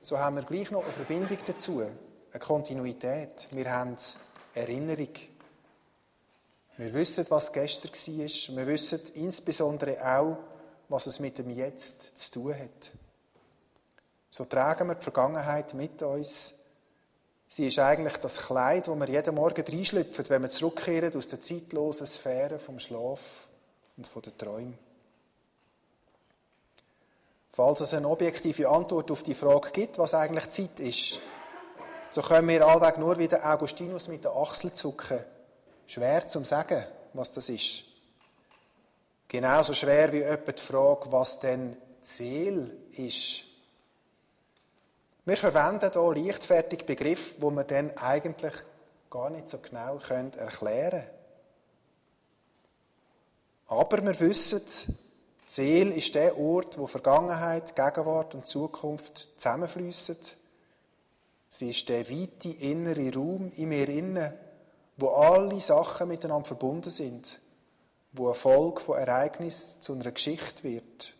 so 0.00 0.18
haben 0.18 0.36
wir 0.36 0.42
gleich 0.42 0.70
noch 0.70 0.82
eine 0.82 0.92
Verbindung 0.92 1.38
dazu, 1.44 1.80
eine 1.80 2.40
Kontinuität. 2.40 3.46
Wir 3.52 3.70
haben 3.70 3.96
Erinnerung. 4.54 5.10
Wir 6.82 6.94
wissen, 6.94 7.24
was 7.28 7.52
gestern 7.52 7.92
war. 7.92 8.56
Wir 8.56 8.66
wissen 8.66 9.00
insbesondere 9.14 10.04
auch, 10.04 10.36
was 10.88 11.06
es 11.06 11.20
mit 11.20 11.38
dem 11.38 11.50
Jetzt 11.50 12.18
zu 12.18 12.32
tun 12.32 12.54
hat. 12.54 12.90
So 14.28 14.44
tragen 14.46 14.88
wir 14.88 14.96
die 14.96 15.02
Vergangenheit 15.04 15.74
mit 15.74 16.02
uns 16.02 16.54
Sie 17.46 17.66
ist 17.66 17.78
eigentlich 17.78 18.16
das 18.16 18.38
Kleid, 18.46 18.88
das 18.88 18.98
wir 18.98 19.08
jeden 19.10 19.34
Morgen 19.34 19.62
reinschlüpfen, 19.62 20.24
wenn 20.30 20.40
wir 20.40 20.48
zurückkehren 20.48 21.14
aus 21.14 21.28
der 21.28 21.38
zeitlosen 21.38 22.06
Sphäre 22.06 22.58
vom 22.58 22.78
Schlaf 22.78 23.50
und 23.98 24.06
von 24.06 24.22
den 24.22 24.38
Träumen. 24.38 24.78
Falls 27.50 27.82
es 27.82 27.92
eine 27.92 28.08
objektive 28.08 28.70
Antwort 28.70 29.10
auf 29.10 29.22
die 29.22 29.34
Frage 29.34 29.70
gibt, 29.70 29.98
was 29.98 30.14
eigentlich 30.14 30.48
Zeit 30.48 30.80
ist, 30.80 31.20
so 32.10 32.22
können 32.22 32.48
wir 32.48 32.66
allweg 32.66 32.96
nur 32.96 33.18
wieder 33.18 33.44
Augustinus 33.52 34.08
mit 34.08 34.24
der 34.24 34.34
Achsel 34.34 34.72
zucken. 34.72 35.20
Schwer 35.86 36.26
zu 36.28 36.44
sagen, 36.44 36.84
was 37.12 37.32
das 37.32 37.48
ist. 37.48 37.84
Genauso 39.28 39.74
schwer 39.74 40.12
wie 40.12 40.22
etwa 40.22 40.52
die 40.52 40.62
Frage, 40.62 41.10
was 41.10 41.40
denn 41.40 41.76
Ziel 42.02 42.76
ist. 42.92 43.44
Wir 45.24 45.36
verwenden 45.36 45.90
hier 45.92 46.24
leichtfertig 46.24 46.84
Begriffe, 46.84 47.36
wo 47.40 47.50
wir 47.50 47.64
dann 47.64 47.96
eigentlich 47.96 48.54
gar 49.08 49.30
nicht 49.30 49.48
so 49.48 49.58
genau 49.58 49.96
erklären 49.96 50.40
können. 50.90 51.10
Aber 53.68 54.04
wir 54.04 54.20
wissen, 54.20 54.62
Ziel 55.46 55.92
ist 55.92 56.14
der 56.14 56.38
Ort, 56.38 56.76
wo 56.78 56.86
Vergangenheit, 56.86 57.76
Gegenwart 57.76 58.34
und 58.34 58.46
Zukunft 58.46 59.30
zusammenfließen. 59.36 60.16
Sie 61.48 61.70
ist 61.70 61.88
der 61.88 62.08
weite 62.10 62.48
innere 62.48 63.14
Raum 63.14 63.52
in 63.56 63.68
mir 63.68 63.88
innen, 63.88 64.32
wo 64.96 65.08
alle 65.08 65.60
Sachen 65.60 66.08
miteinander 66.08 66.46
verbunden 66.46 66.90
sind, 66.90 67.40
wo 68.12 68.28
ein 68.28 68.34
Folge 68.34 68.80
von 68.80 68.98
Ereignissen 68.98 69.80
zu 69.80 69.94
einer 69.94 70.10
Geschichte 70.10 70.64
wird. 70.64 71.14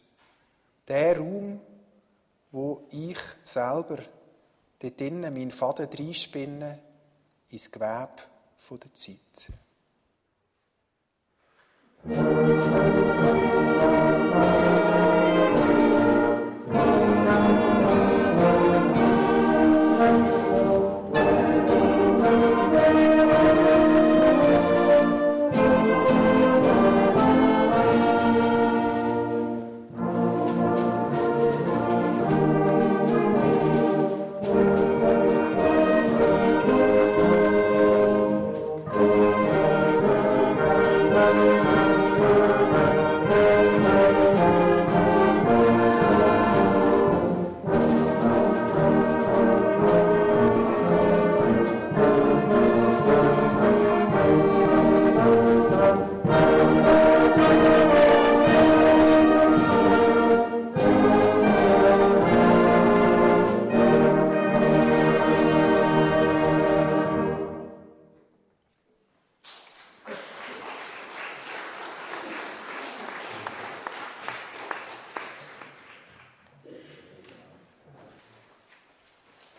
Der 0.89 1.19
Raum, 1.19 1.61
wo 2.51 2.85
ich 2.91 3.19
selber 3.43 3.99
dort 4.79 5.01
drinnen 5.01 5.33
meinen 5.33 5.51
Faden 5.51 5.89
reinspinne 5.97 6.79
ins 7.51 7.71
Gewebe 7.71 8.11
der 8.71 8.95
Zeit. 8.95 9.53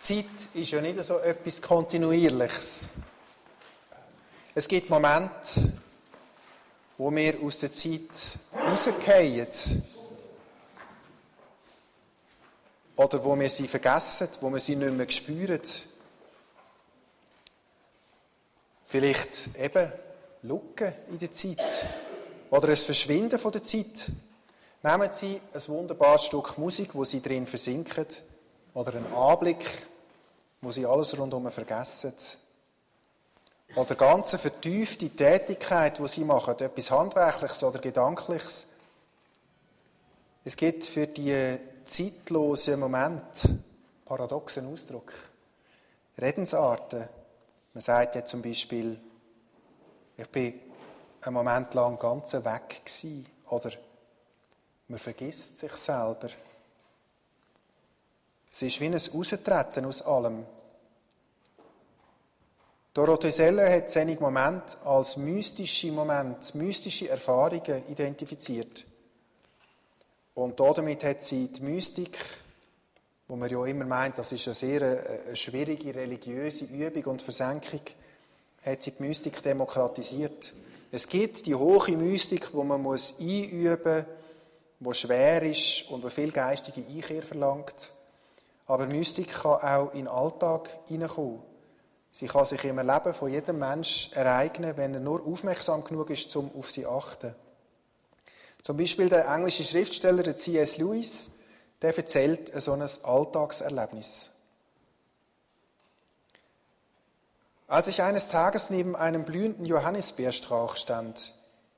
Zeit 0.04 0.50
ist 0.54 0.72
ja 0.72 0.82
nicht 0.82 1.02
so 1.02 1.18
etwas 1.20 1.62
Kontinuierliches. 1.62 2.90
Es 4.54 4.68
gibt 4.68 4.90
Momente, 4.90 5.72
wo 6.98 7.10
wir 7.10 7.42
aus 7.42 7.58
der 7.60 7.72
Zeit 7.72 8.38
rausgehen. 8.54 9.48
Oder 12.98 13.24
wo 13.24 13.40
wir 13.40 13.50
sie 13.50 13.66
vergessen, 13.66 14.28
wo 14.42 14.50
wir 14.50 14.60
sie 14.60 14.76
nicht 14.76 14.94
mehr 14.94 15.10
spüren. 15.10 15.62
Vielleicht 18.86 19.58
eben 19.58 19.90
Lücken 20.42 20.94
in 21.12 21.18
der 21.18 21.32
Zeit. 21.32 21.88
Oder 22.50 22.68
ein 22.68 22.76
Verschwinden 22.76 23.40
von 23.40 23.54
der 23.54 23.64
Zeit. 23.64 24.12
Nehmen 24.84 25.14
Sie 25.14 25.40
ein 25.54 25.68
wunderbares 25.68 26.26
Stück 26.26 26.58
Musik, 26.58 26.94
wo 26.94 27.06
Sie 27.06 27.22
drin 27.22 27.48
versinken. 27.48 28.06
Oder 28.74 28.96
einen 28.96 29.14
Anblick, 29.14 29.64
wo 30.64 30.72
sie 30.72 30.86
alles 30.86 31.18
rundherum 31.18 31.52
vergessen. 31.52 32.14
Oder 33.76 33.96
ganze 33.96 34.38
vertiefte 34.38 35.10
Tätigkeit, 35.10 36.00
wo 36.00 36.08
sie 36.08 36.24
machen, 36.24 36.60
etwas 36.60 36.92
Handwerkliches 36.92 37.64
oder 37.64 37.80
Gedankliches. 37.80 38.68
Es 40.46 40.56
gibt 40.56 40.86
für 40.86 41.08
die 41.08 41.58
zeitlosen 41.86 42.80
Momente 42.80 43.50
paradoxen 44.06 44.72
Ausdruck. 44.72 45.12
Redensarten. 46.18 47.08
Man 47.74 47.82
sagt 47.82 48.16
ja 48.16 48.24
zum 48.24 48.42
Beispiel, 48.42 49.00
ich 50.16 50.30
bin 50.30 50.60
einen 51.22 51.34
Moment 51.34 51.74
lang 51.74 51.98
ganz 51.98 52.34
weg 52.34 52.82
gewesen. 52.86 53.26
Oder 53.50 53.72
man 54.88 55.00
vergisst 55.00 55.58
sich 55.58 55.74
selber. 55.74 56.30
Es 58.56 58.62
ist 58.62 58.80
wie 58.82 58.86
ein 58.86 58.94
Austreten 58.94 59.86
aus 59.86 60.04
allem. 60.04 60.46
Dorothee 62.94 63.32
Seller 63.32 63.68
hat 63.68 63.90
seine 63.90 64.16
Momente 64.18 64.78
als 64.86 65.18
mystische 65.18 65.92
Momente, 65.92 66.56
mystische 66.56 67.10
Erfahrungen 67.10 67.88
identifiziert. 67.90 68.86
Und 70.36 70.60
damit 70.60 71.04
hat 71.04 71.24
sie 71.24 71.48
die 71.48 71.62
Mystik, 71.64 72.16
wo 73.28 73.38
man 73.38 73.50
ja 73.50 73.66
immer 73.66 73.86
meint, 73.86 74.20
das 74.20 74.32
ist 74.32 74.46
eine 74.46 74.54
sehr 74.54 74.82
äh, 74.82 75.36
schwierige 75.36 75.96
religiöse 75.96 76.66
Übung 76.66 77.06
und 77.06 77.24
Versenkung, 77.24 77.82
hat 78.64 78.84
sie 78.84 78.92
die 78.92 79.02
Mystik 79.02 79.42
demokratisiert. 79.42 80.54
Es 80.92 81.08
gibt 81.08 81.48
die 81.48 81.56
hohe 81.56 81.98
Mystik, 81.98 82.54
wo 82.54 82.64
man 82.64 82.84
muss 82.84 83.16
einüben 83.20 83.96
muss, 83.96 84.06
wo 84.80 84.94
schwer 84.94 85.42
ist 85.42 85.90
und 85.90 86.04
wo 86.04 86.10
viel 86.10 86.32
geistige 86.32 86.86
Einkehr 86.86 87.24
verlangt. 87.24 87.92
Aber 88.66 88.88
Mystik 88.88 89.34
kann 89.34 89.62
auch 89.62 89.92
in 89.92 90.06
den 90.06 90.08
Alltag 90.08 90.70
hineinkommen. 90.88 91.42
Sie 92.12 92.28
kann 92.28 92.46
sich 92.46 92.64
im 92.64 92.78
Leben 92.78 93.14
von 93.14 93.32
jedem 93.32 93.60
Menschen 93.60 94.14
ereignen, 94.14 94.78
wenn 94.78 94.94
er 94.94 95.00
nur 95.00 95.26
aufmerksam 95.26 95.84
genug 95.84 96.12
ist, 96.12 96.36
um 96.36 96.52
auf 96.56 96.70
sie 96.70 96.84
zu 96.84 96.92
achten. 96.92 97.36
Zum 98.62 98.78
Beispiel 98.78 99.10
der 99.10 99.28
englische 99.28 99.64
Schriftsteller 99.64 100.36
C.S. 100.36 100.78
Lewis, 100.78 101.32
der 101.82 101.98
erzählt 101.98 102.52
so 102.62 102.72
ein 102.74 102.82
Alltagserlebnis. 102.82 104.32
Als 107.68 107.88
ich 107.88 108.04
eines 108.04 108.28
Tages 108.28 108.70
neben 108.70 108.96
einem 108.96 109.26
blühenden 109.26 109.66
Johannisbeerstrauch 109.66 110.78
stand, 110.78 111.34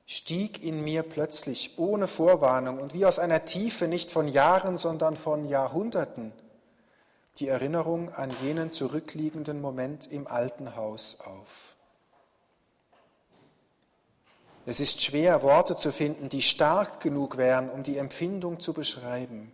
stieg 0.06 0.62
in 0.62 0.84
mir 0.84 1.02
plötzlich 1.02 1.78
ohne 1.78 2.06
Vorwarnung 2.06 2.78
und 2.78 2.92
wie 2.92 3.06
aus 3.06 3.18
einer 3.18 3.46
Tiefe 3.46 3.88
nicht 3.88 4.10
von 4.10 4.28
Jahren, 4.28 4.76
sondern 4.76 5.16
von 5.16 5.48
Jahrhunderten 5.48 6.32
die 7.38 7.48
Erinnerung 7.48 8.12
an 8.12 8.34
jenen 8.42 8.72
zurückliegenden 8.72 9.60
Moment 9.60 10.10
im 10.10 10.26
alten 10.26 10.74
Haus 10.76 11.20
auf. 11.20 11.76
Es 14.64 14.80
ist 14.80 15.00
schwer, 15.00 15.42
Worte 15.42 15.76
zu 15.76 15.92
finden, 15.92 16.28
die 16.28 16.42
stark 16.42 17.00
genug 17.00 17.36
wären, 17.36 17.70
um 17.70 17.84
die 17.84 17.98
Empfindung 17.98 18.58
zu 18.58 18.72
beschreiben. 18.72 19.52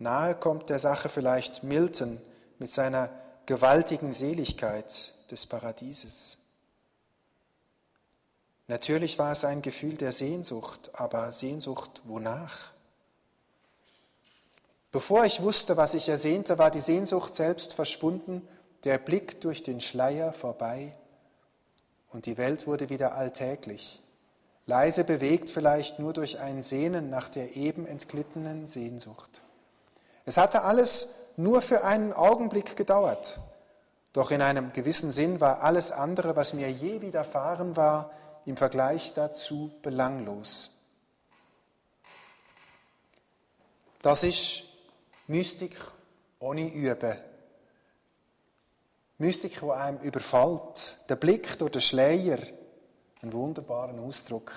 Nahe 0.00 0.34
kommt 0.34 0.70
der 0.70 0.80
Sache 0.80 1.08
vielleicht 1.08 1.62
Milton 1.62 2.20
mit 2.58 2.72
seiner 2.72 3.10
gewaltigen 3.46 4.12
Seligkeit 4.12 5.14
des 5.30 5.46
Paradieses. 5.46 6.38
Natürlich 8.66 9.18
war 9.18 9.32
es 9.32 9.44
ein 9.44 9.62
Gefühl 9.62 9.96
der 9.96 10.12
Sehnsucht, 10.12 10.90
aber 10.94 11.30
Sehnsucht 11.30 12.02
wonach? 12.04 12.71
Bevor 14.92 15.24
ich 15.24 15.42
wusste, 15.42 15.78
was 15.78 15.94
ich 15.94 16.10
ersehnte, 16.10 16.58
war 16.58 16.70
die 16.70 16.80
Sehnsucht 16.80 17.34
selbst 17.34 17.72
verschwunden, 17.72 18.46
der 18.84 18.98
Blick 18.98 19.40
durch 19.40 19.62
den 19.62 19.80
Schleier 19.80 20.34
vorbei 20.34 20.94
und 22.10 22.26
die 22.26 22.36
Welt 22.36 22.66
wurde 22.66 22.90
wieder 22.90 23.14
alltäglich, 23.14 24.02
leise 24.66 25.04
bewegt 25.04 25.48
vielleicht 25.48 25.98
nur 25.98 26.12
durch 26.12 26.40
ein 26.40 26.62
Sehnen 26.62 27.08
nach 27.08 27.28
der 27.28 27.56
eben 27.56 27.86
entglittenen 27.86 28.66
Sehnsucht. 28.66 29.40
Es 30.26 30.36
hatte 30.36 30.62
alles 30.62 31.14
nur 31.38 31.62
für 31.62 31.84
einen 31.84 32.12
Augenblick 32.12 32.76
gedauert, 32.76 33.40
doch 34.12 34.30
in 34.30 34.42
einem 34.42 34.74
gewissen 34.74 35.10
Sinn 35.10 35.40
war 35.40 35.62
alles 35.62 35.90
andere, 35.90 36.36
was 36.36 36.52
mir 36.52 36.70
je 36.70 37.00
widerfahren 37.00 37.76
war, 37.76 38.10
im 38.44 38.58
Vergleich 38.58 39.14
dazu 39.14 39.70
belanglos. 39.80 40.72
Das 44.02 44.22
ist 44.24 44.64
Mystik 45.32 45.74
ohne 46.40 46.70
Üben. 46.70 47.16
Mystik, 49.16 49.58
die 49.60 49.70
einem 49.70 49.98
überfällt. 50.00 50.98
Der 51.08 51.16
Blick 51.16 51.58
durch 51.58 51.70
den 51.70 51.80
Schleier, 51.80 52.38
ein 53.22 53.32
wunderbarer 53.32 53.98
Ausdruck. 53.98 54.52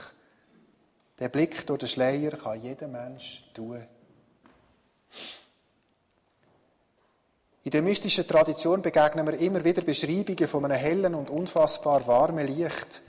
Der 1.18 1.30
Blick 1.30 1.66
durch 1.66 1.80
den 1.80 1.88
Schleier 1.88 2.32
kann 2.32 2.62
jeder 2.62 2.90
Mensch 2.90 3.46
tun. 3.54 3.88
In 7.64 7.72
der 7.72 7.82
mystischen 7.82 8.28
Tradition 8.28 8.82
begegnen 8.82 9.26
wir 9.26 9.40
immer 9.40 9.64
wieder 9.64 9.82
Beschreibungen 9.82 10.48
von 10.50 10.66
einem 10.66 10.78
hellen 10.78 11.16
und 11.16 11.30
unfassbar 11.30 12.06
warmen 12.06 12.48
Licht. 12.48 13.02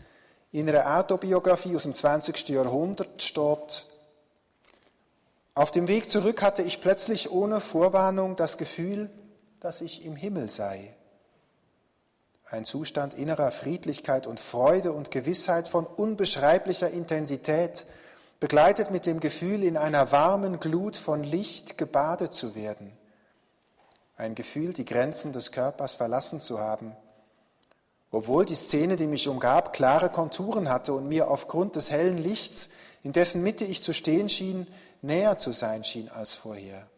In 0.52 0.68
einer 0.68 1.00
Autobiografie 1.00 1.74
aus 1.74 1.82
dem 1.82 1.94
20. 1.94 2.48
Jahrhundert 2.48 3.20
steht, 3.20 3.86
auf 5.56 5.70
dem 5.70 5.88
Weg 5.88 6.10
zurück 6.10 6.42
hatte 6.42 6.62
ich 6.62 6.82
plötzlich 6.82 7.32
ohne 7.32 7.60
Vorwarnung 7.60 8.36
das 8.36 8.58
Gefühl, 8.58 9.10
dass 9.58 9.80
ich 9.80 10.04
im 10.04 10.14
Himmel 10.14 10.50
sei. 10.50 10.94
Ein 12.44 12.66
Zustand 12.66 13.14
innerer 13.14 13.50
Friedlichkeit 13.50 14.26
und 14.26 14.38
Freude 14.38 14.92
und 14.92 15.10
Gewissheit 15.10 15.66
von 15.66 15.86
unbeschreiblicher 15.86 16.90
Intensität, 16.90 17.86
begleitet 18.38 18.90
mit 18.90 19.06
dem 19.06 19.18
Gefühl, 19.18 19.64
in 19.64 19.78
einer 19.78 20.12
warmen 20.12 20.60
Glut 20.60 20.94
von 20.94 21.24
Licht 21.24 21.78
gebadet 21.78 22.34
zu 22.34 22.54
werden. 22.54 22.92
Ein 24.18 24.34
Gefühl, 24.34 24.74
die 24.74 24.84
Grenzen 24.84 25.32
des 25.32 25.52
Körpers 25.52 25.94
verlassen 25.94 26.42
zu 26.42 26.60
haben 26.60 26.94
obwohl 28.16 28.44
die 28.44 28.54
Szene, 28.54 28.96
die 28.96 29.08
mich 29.08 29.28
umgab, 29.28 29.72
klare 29.72 30.08
Konturen 30.08 30.70
hatte 30.70 30.94
und 30.94 31.06
mir 31.06 31.30
aufgrund 31.30 31.76
des 31.76 31.90
hellen 31.90 32.18
Lichts, 32.18 32.70
in 33.02 33.12
dessen 33.12 33.42
Mitte 33.42 33.64
ich 33.64 33.82
zu 33.82 33.92
stehen 33.92 34.28
schien, 34.28 34.66
näher 35.06 35.38
zu 35.38 35.52
sein 35.52 35.84
schien 35.84 36.08
als 36.08 36.34
vorher. 36.34 36.88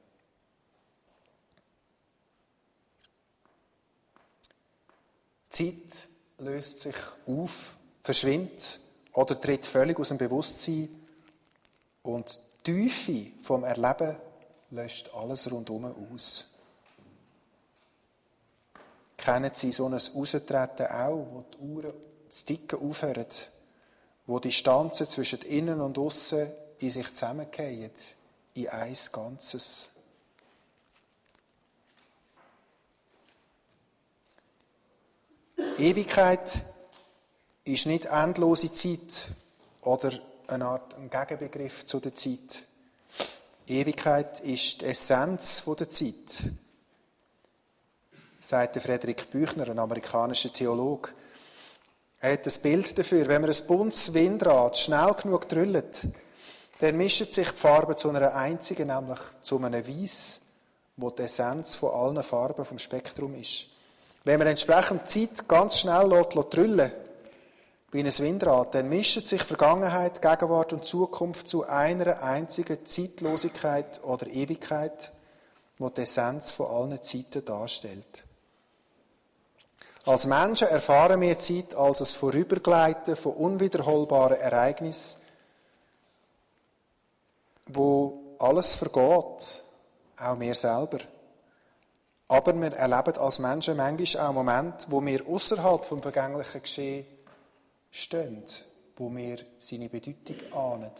Zeit 5.51 6.09
löst 6.38 6.81
sich 6.81 6.97
auf, 7.27 7.77
verschwindet 8.03 8.81
oder 9.12 9.40
tritt 9.40 9.66
völlig 9.66 9.99
aus 9.99 10.09
dem 10.09 10.18
Bewusstsein 10.18 10.88
und 12.03 12.40
die 12.66 12.88
Tiefe 12.88 13.42
vom 13.42 13.64
Erleben 13.64 14.16
löscht 14.71 15.11
alles 15.14 15.51
rundum 15.51 15.87
aus. 16.12 16.44
Kennen 19.16 19.51
Sie 19.53 19.73
so 19.73 19.87
ein 19.87 19.94
Austreten 19.94 20.87
auch, 20.87 21.27
wo 21.33 21.44
die 21.53 21.59
Uhren 21.59 21.94
zu 22.29 22.47
dicken 22.47 22.79
aufhören, 22.79 23.27
wo 24.27 24.38
die 24.38 24.49
Distanzen 24.49 25.09
zwischen 25.09 25.42
innen 25.42 25.81
und 25.81 25.99
außen 25.99 26.47
in 26.80 26.90
sich 26.90 27.08
zusammengehen, 27.12 27.90
in 28.54 28.68
eins 28.68 29.10
Ganzes? 29.12 29.90
Ewigkeit 35.78 36.64
ist 37.64 37.86
nicht 37.86 38.06
endlose 38.06 38.72
Zeit 38.72 39.30
oder 39.82 40.12
eine 40.48 40.66
Art 40.66 40.94
ein 40.94 41.10
Gegenbegriff 41.10 41.86
zu 41.86 42.00
der 42.00 42.14
Zeit. 42.14 42.64
Ewigkeit 43.66 44.40
ist 44.40 44.80
die 44.80 44.86
Essenz 44.86 45.62
der 45.64 45.90
Zeit, 45.90 46.42
sagt 48.40 48.80
Friedrich 48.80 49.28
Büchner, 49.28 49.68
ein 49.68 49.78
amerikanischer 49.78 50.52
Theologe. 50.52 51.10
Er 52.20 52.32
hat 52.32 52.46
ein 52.46 52.62
Bild 52.62 52.98
dafür. 52.98 53.28
Wenn 53.28 53.42
man 53.42 53.50
ein 53.50 53.66
buntes 53.66 54.12
Windrad 54.14 54.76
schnell 54.78 55.14
genug 55.14 55.48
drüllt, 55.48 56.08
dann 56.78 56.96
mischen 56.96 57.30
sich 57.30 57.50
die 57.50 57.56
Farben 57.56 57.96
zu 57.96 58.08
einer 58.10 58.34
einzigen, 58.34 58.88
nämlich 58.88 59.18
zu 59.42 59.56
einem 59.56 59.86
Weiß, 59.86 60.40
wo 60.96 61.10
die 61.10 61.22
Essenz 61.22 61.74
von 61.74 61.92
allen 61.92 62.22
Farben 62.22 62.64
vom 62.64 62.78
Spektrum 62.78 63.34
ist. 63.34 63.66
Wenn 64.24 64.38
man 64.38 64.48
entsprechend 64.48 65.08
Zeit 65.08 65.48
ganz 65.48 65.78
schnell 65.78 66.08
lässt, 66.08 66.34
lässt 66.34 66.54
drüllen, 66.54 66.92
wie 67.90 68.00
ein 68.00 68.18
Windrad, 68.18 68.74
dann 68.74 68.88
mischen 68.88 69.24
sich 69.24 69.42
Vergangenheit, 69.42 70.20
Gegenwart 70.20 70.72
und 70.74 70.84
Zukunft 70.84 71.48
zu 71.48 71.66
einer 71.66 72.22
einzigen 72.22 72.84
Zeitlosigkeit 72.84 74.04
oder 74.04 74.26
Ewigkeit, 74.26 75.12
die 75.78 75.94
die 75.94 76.00
Essenz 76.02 76.50
von 76.50 76.66
allen 76.66 77.02
Zeiten 77.02 77.44
darstellt. 77.44 78.24
Als 80.04 80.26
Menschen 80.26 80.68
erfahren 80.68 81.20
wir 81.20 81.38
Zeit 81.38 81.74
als 81.74 82.00
ein 82.00 82.18
Vorübergleiten 82.18 83.16
von 83.16 83.32
unwiederholbaren 83.32 84.38
Ereignissen, 84.38 85.20
wo 87.68 88.37
alles 88.38 88.74
vergeht, 88.74 89.62
auch 90.16 90.40
wir 90.40 90.54
selber. 90.54 90.98
Aber 92.28 92.54
wir 92.54 92.72
erleben 92.74 93.18
als 93.18 93.38
Menschen 93.38 93.76
manchmal 93.76 94.26
auch 94.26 94.33
Momente, 94.33 94.87
wo 94.90 95.04
wir 95.04 95.26
außerhalb 95.26 95.85
vom 95.85 96.02
vergänglichen 96.02 96.62
Geschehen 96.62 97.07
stehen, 97.90 98.44
wo 98.96 99.09
wir 99.14 99.38
seine 99.59 99.88
Bedeutung 99.88 100.37
ahnen. 100.52 100.92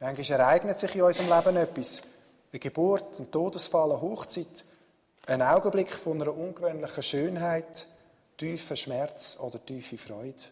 Manchmal 0.00 0.40
ereignet 0.40 0.78
sich 0.78 0.94
in 0.96 1.02
unserem 1.02 1.30
Leben 1.30 1.56
etwas, 1.56 2.02
eine 2.52 2.58
Geburt, 2.58 3.18
ein 3.20 3.30
Todesfall, 3.30 3.92
eine 3.92 4.02
Hochzeit, 4.02 4.64
ein 5.26 5.40
Augenblick 5.40 5.94
von 5.94 6.20
einer 6.20 6.36
ungewöhnlichen 6.36 7.02
Schönheit, 7.02 7.86
tiefen 8.36 8.76
Schmerz 8.76 9.38
oder 9.40 9.64
tiefe 9.64 9.96
Freude. 9.96 10.44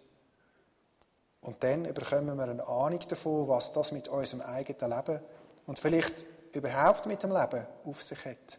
Und 1.43 1.63
dann 1.63 1.83
bekommen 1.95 2.37
wir 2.37 2.45
eine 2.45 2.67
Ahnung 2.67 3.01
davon, 3.09 3.49
was 3.49 3.73
das 3.73 3.93
mit 3.93 4.09
unserem 4.09 4.43
eigenen 4.43 4.91
Leben 4.91 5.21
und 5.67 5.79
vielleicht 5.79 6.25
überhaupt 6.53 7.07
mit 7.07 7.23
dem 7.23 7.33
Leben 7.33 7.67
auf 7.85 8.03
sich 8.03 8.25
hat. 8.25 8.59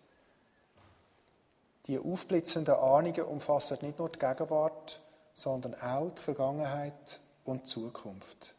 Die 1.88 2.00
aufblitzenden 2.00 2.76
Ahnungen 2.76 3.24
umfassen 3.24 3.78
nicht 3.82 4.00
nur 4.00 4.10
die 4.10 4.20
Gegenwart, 4.20 5.02
sondern 5.34 5.76
auch 5.76 6.12
die 6.12 6.22
Vergangenheit 6.22 7.20
und 7.46 7.64
die 7.64 7.66
Zukunft. 7.66 8.56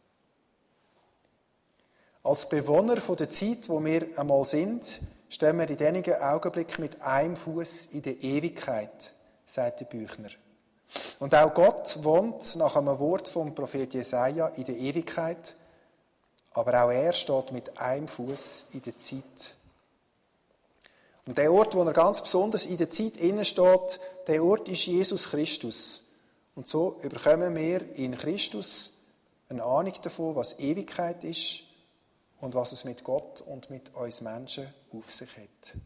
Als 2.24 2.48
Bewohner 2.48 2.96
der 2.96 3.30
Zeit, 3.30 3.68
wo 3.68 3.84
wir 3.84 4.06
einmal 4.16 4.44
sind, 4.44 5.00
stehen 5.28 5.58
wir 5.58 5.68
in 5.68 5.76
diesen 5.76 6.22
Augenblick 6.22 6.78
mit 6.78 7.00
einem 7.02 7.36
Fuß 7.36 7.86
in 7.86 8.02
der 8.02 8.22
Ewigkeit, 8.22 9.12
sagt 9.44 9.80
der 9.80 9.86
Büchner. 9.86 10.28
Und 11.18 11.34
auch 11.34 11.54
Gott 11.54 11.98
wohnt 12.02 12.56
nach 12.56 12.76
einem 12.76 12.98
Wort 12.98 13.28
vom 13.28 13.54
Prophet 13.54 13.94
Jesaja 13.94 14.48
in 14.48 14.64
der 14.64 14.76
Ewigkeit, 14.76 15.54
aber 16.52 16.84
auch 16.84 16.90
er 16.90 17.12
steht 17.12 17.52
mit 17.52 17.78
einem 17.78 18.08
Fuß 18.08 18.66
in 18.72 18.82
der 18.82 18.98
Zeit. 18.98 19.54
Und 21.26 21.38
der 21.38 21.52
Ort, 21.52 21.74
wo 21.74 21.82
er 21.84 21.92
ganz 21.92 22.20
besonders 22.20 22.66
in 22.66 22.76
der 22.76 22.90
Zeit 22.90 23.16
innen 23.16 23.44
steht, 23.44 24.00
der 24.26 24.42
Ort 24.42 24.68
ist 24.68 24.86
Jesus 24.86 25.30
Christus. 25.30 26.02
Und 26.54 26.68
so 26.68 26.98
überkommen 27.02 27.54
wir 27.54 27.96
in 27.96 28.16
Christus 28.16 28.90
eine 29.48 29.62
Ahnung 29.62 29.94
davon, 30.02 30.34
was 30.34 30.58
Ewigkeit 30.58 31.24
ist 31.24 31.60
und 32.40 32.54
was 32.54 32.72
es 32.72 32.84
mit 32.84 33.04
Gott 33.04 33.42
und 33.42 33.70
mit 33.70 33.94
uns 33.94 34.20
Menschen 34.20 34.66
auf 34.92 35.10
sich 35.10 35.30
hat. 35.36 35.76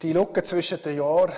Die 0.00 0.12
Lücke 0.12 0.44
zwischen 0.44 0.80
den 0.80 0.96
Jahren 0.96 1.32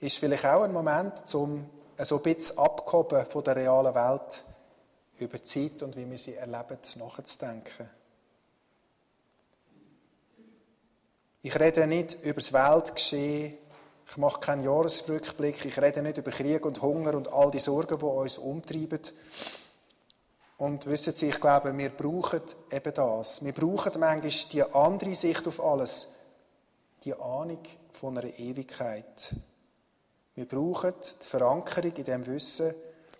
ist 0.00 0.16
vielleicht 0.16 0.46
auch 0.46 0.62
ein 0.62 0.72
Moment, 0.72 1.34
um 1.34 1.68
ein 1.98 2.22
bisschen 2.22 2.58
abgehoben 2.58 3.26
von 3.26 3.44
der 3.44 3.56
realen 3.56 3.94
Welt 3.94 4.42
über 5.18 5.36
die 5.36 5.44
Zeit 5.44 5.82
und 5.82 5.94
wie 5.96 6.10
wir 6.10 6.16
sie 6.16 6.34
erleben, 6.34 6.78
nachzudenken. 6.96 7.90
Ich 11.42 11.60
rede 11.60 11.86
nicht 11.86 12.24
über 12.24 12.40
das 12.40 12.54
Weltgeschehen, 12.54 13.58
ich 14.08 14.16
mache 14.16 14.40
keinen 14.40 14.64
Jahresrückblick, 14.64 15.62
ich 15.66 15.78
rede 15.78 16.00
nicht 16.00 16.16
über 16.16 16.30
Krieg 16.30 16.64
und 16.64 16.80
Hunger 16.80 17.14
und 17.14 17.30
all 17.30 17.50
die 17.50 17.60
Sorgen, 17.60 17.98
die 17.98 18.04
uns 18.04 18.38
umtreiben. 18.38 19.02
Und 20.56 20.86
wissen 20.86 21.14
Sie, 21.14 21.28
ich 21.28 21.40
glaube, 21.40 21.76
wir 21.76 21.90
brauchen 21.90 22.42
eben 22.70 22.94
das. 22.94 23.44
Wir 23.44 23.52
brauchen 23.52 24.00
manchmal 24.00 24.30
die 24.52 24.62
andere 24.62 25.14
Sicht 25.14 25.46
auf 25.46 25.62
alles, 25.62 26.08
die 27.04 27.14
Ahnung 27.14 27.62
von 27.92 28.16
einer 28.16 28.38
Ewigkeit. 28.38 29.34
Wir 30.34 30.46
brauchen 30.46 30.94
die 31.22 31.26
Verankerung 31.26 31.92
in 31.96 32.04
dem 32.04 32.26
Wissen, 32.26 32.74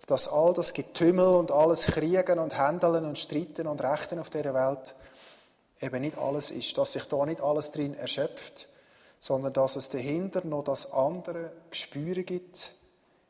dass 0.07 0.27
all 0.27 0.53
das 0.53 0.73
Getümmel 0.73 1.25
und 1.25 1.51
alles 1.51 1.85
Kriegen 1.85 2.39
und 2.39 2.57
Händeln 2.57 3.05
und 3.05 3.19
Streiten 3.19 3.67
und 3.67 3.81
Rechten 3.81 4.19
auf 4.19 4.29
dieser 4.29 4.53
Welt 4.53 4.95
eben 5.81 6.01
nicht 6.01 6.17
alles 6.17 6.51
ist, 6.51 6.77
dass 6.77 6.93
sich 6.93 7.03
da 7.05 7.25
nicht 7.25 7.41
alles 7.41 7.71
drin 7.71 7.93
erschöpft, 7.93 8.67
sondern 9.19 9.53
dass 9.53 9.75
es 9.75 9.89
dahinter 9.89 10.45
noch 10.45 10.63
das 10.63 10.91
andere 10.91 11.51
Gespüre 11.69 12.23
gibt, 12.23 12.73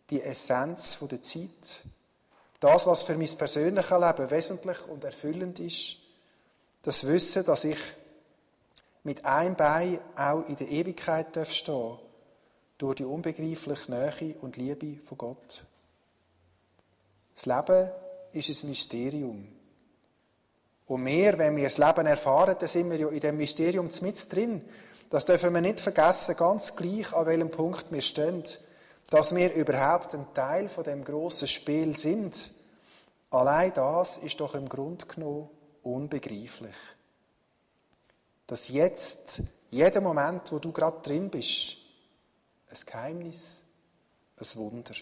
die 0.09 0.21
Essenz 0.21 0.97
der 0.99 1.21
Zeit, 1.21 1.81
das, 2.59 2.87
was 2.87 3.03
für 3.03 3.15
mein 3.15 3.27
persönliches 3.27 3.99
Leben 3.99 4.29
wesentlich 4.29 4.87
und 4.87 5.03
erfüllend 5.03 5.59
ist, 5.59 5.97
das 6.83 7.05
Wissen, 7.05 7.45
dass 7.45 7.65
ich 7.65 7.77
mit 9.03 9.25
einem 9.25 9.55
Bein 9.55 9.99
auch 10.15 10.47
in 10.47 10.55
der 10.55 10.69
Ewigkeit 10.69 11.27
stehen 11.49 11.73
darf, 11.73 11.99
durch 12.77 12.95
die 12.95 13.05
unbegreifliche 13.05 13.91
Nähe 13.91 14.35
und 14.41 14.57
Liebe 14.57 14.97
von 15.03 15.17
Gott. 15.17 15.65
Das 17.35 17.45
Leben 17.45 17.89
ist 18.31 18.63
ein 18.63 18.69
Mysterium. 18.69 19.47
Und 20.87 21.05
wir, 21.05 21.37
wenn 21.37 21.55
wir 21.55 21.65
das 21.65 21.77
Leben 21.77 22.05
erfahren, 22.05 22.55
dann 22.59 22.67
sind 22.67 22.89
wir 22.89 22.97
ja 22.97 23.07
in 23.07 23.19
dem 23.19 23.37
Mysterium 23.37 23.89
mit 24.01 24.33
drin. 24.33 24.61
Das 25.09 25.25
dürfen 25.25 25.53
wir 25.53 25.61
nicht 25.61 25.79
vergessen, 25.79 26.35
ganz 26.35 26.75
gleich 26.75 27.13
an 27.13 27.25
welchem 27.25 27.51
Punkt 27.51 27.85
wir 27.91 28.01
stehen, 28.01 28.43
dass 29.09 29.35
wir 29.35 29.53
überhaupt 29.53 30.13
ein 30.15 30.25
Teil 30.33 30.69
von 30.69 30.83
dem 30.83 31.03
großen 31.03 31.47
Spiel 31.47 31.95
sind. 31.95 32.51
Allein 33.29 33.73
das 33.73 34.17
ist 34.17 34.39
doch 34.39 34.55
im 34.55 34.67
Grunde 34.67 35.05
genommen 35.05 35.49
unbegreiflich. 35.83 36.75
Dass 38.53 38.67
jetzt, 38.67 39.41
jeder 39.71 39.99
Moment, 39.99 40.51
wo 40.51 40.59
du 40.59 40.71
gerade 40.71 41.01
drin 41.01 41.27
bist, 41.31 41.75
ein 42.69 42.77
Geheimnis, 42.85 43.63
ein 44.37 44.59
Wunder. 44.59 44.93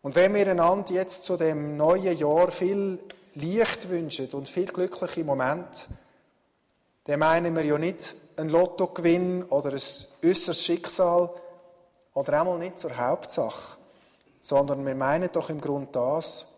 Und 0.00 0.14
wenn 0.14 0.32
wir 0.32 0.50
einander 0.50 0.94
jetzt 0.94 1.24
zu 1.24 1.36
dem 1.36 1.76
neuen 1.76 2.16
Jahr 2.16 2.50
viel 2.50 3.00
Licht 3.34 3.90
wünschen 3.90 4.30
und 4.30 4.48
viel 4.48 4.64
glückliche 4.64 5.24
Momente, 5.24 5.88
dann 7.04 7.18
meinen 7.18 7.54
wir 7.54 7.66
ja 7.66 7.76
nicht 7.76 8.16
ein 8.38 8.48
Lottogewinn 8.48 9.44
oder 9.44 9.72
ein 9.74 9.82
äußeres 10.24 10.64
Schicksal 10.64 11.34
oder 12.14 12.40
einmal 12.40 12.58
nicht 12.58 12.80
zur 12.80 12.96
Hauptsache, 12.96 13.76
sondern 14.40 14.86
wir 14.86 14.94
meinen 14.94 15.30
doch 15.32 15.50
im 15.50 15.60
Grunde 15.60 15.92
das, 15.92 16.54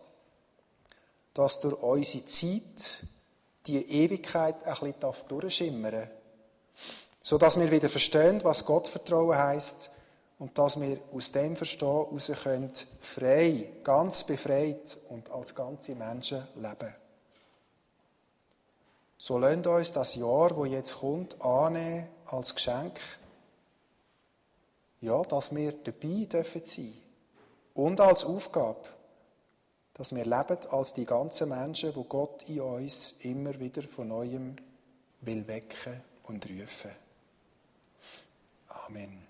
dass 1.33 1.59
durch 1.59 1.83
unsere 1.83 2.25
Zeit 2.27 3.07
die 3.67 4.03
Ewigkeit 4.03 4.65
ein 4.65 4.93
bisschen 4.93 5.27
durchschimmern 5.27 5.91
darf. 5.91 6.09
Sodass 7.21 7.59
wir 7.59 7.71
wieder 7.71 7.89
verstehen, 7.89 8.43
was 8.43 8.65
Gottvertrauen 8.65 9.37
heißt 9.37 9.89
und 10.39 10.57
dass 10.57 10.79
wir 10.79 10.99
aus 11.13 11.31
dem 11.31 11.55
Verstehen 11.55 12.05
heraus 12.05 12.31
können, 12.43 12.73
frei, 12.99 13.71
ganz 13.83 14.25
befreit 14.25 14.97
und 15.09 15.31
als 15.31 15.55
ganze 15.55 15.95
Menschen 15.95 16.43
leben. 16.55 16.93
So 19.17 19.37
lasst 19.37 19.65
uns 19.65 19.91
das 19.93 20.15
Jahr, 20.15 20.53
wo 20.53 20.65
jetzt 20.65 20.99
kommt, 20.99 21.41
annehmen 21.41 22.09
als 22.25 22.53
Geschenk. 22.53 22.99
Ja, 24.99 25.21
dass 25.21 25.55
wir 25.55 25.71
dabei 25.71 26.25
dürfen 26.25 26.65
sein. 26.65 26.93
Und 27.73 28.01
als 28.01 28.25
Aufgabe, 28.25 28.81
dass 29.93 30.15
wir 30.15 30.25
leben 30.25 30.57
als 30.71 30.93
die 30.93 31.05
ganzen 31.05 31.49
Menschen, 31.49 31.95
wo 31.95 32.03
Gott 32.03 32.49
in 32.49 32.61
uns 32.61 33.15
immer 33.21 33.59
wieder 33.59 33.83
von 33.83 34.07
neuem 34.07 34.55
will 35.21 35.47
wecken 35.47 36.01
und 36.23 36.45
rufen. 36.49 36.91
Amen. 38.69 39.23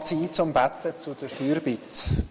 Sie 0.00 0.14
ein 0.14 0.32
zum 0.32 0.50
Betten 0.50 0.96
zu 0.96 1.12
der 1.14 1.28
Fürbitte. 1.28 2.24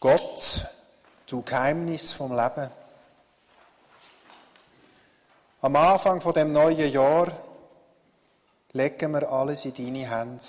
Gott, 0.00 0.66
du 1.28 1.42
Geheimnis 1.42 2.12
vom 2.12 2.36
Leben. 2.36 2.68
Am 5.60 5.76
Anfang 5.76 6.20
von 6.20 6.32
dem 6.32 6.50
neuen 6.50 6.90
Jahr 6.90 7.28
legen 8.72 9.12
wir 9.12 9.30
alles 9.30 9.64
in 9.64 9.74
deine 9.74 10.10
Hände. 10.10 10.44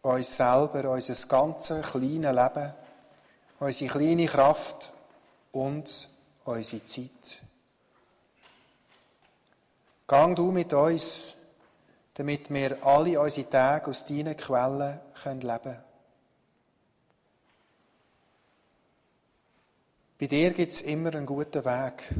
Uns 0.00 0.36
selber, 0.36 0.88
unser 0.88 1.28
ganzes 1.28 1.86
kleines 1.86 2.34
Leben, 2.34 2.72
unsere 3.60 3.90
kleine 3.90 4.26
Kraft 4.26 4.90
und 5.52 6.13
unsere 6.44 6.84
Zeit. 6.84 7.40
Gang 10.06 10.36
du 10.36 10.52
mit 10.52 10.72
uns, 10.72 11.36
damit 12.14 12.52
wir 12.52 12.84
alle 12.84 13.20
unsere 13.20 13.48
Tage 13.48 13.90
aus 13.90 14.04
deinen 14.04 14.36
Quellen 14.36 15.00
leben 15.24 15.40
können. 15.40 15.78
Bei 20.18 20.26
dir 20.26 20.52
gibt 20.52 20.72
es 20.72 20.82
immer 20.82 21.14
einen 21.14 21.26
guten 21.26 21.64
Weg. 21.64 22.14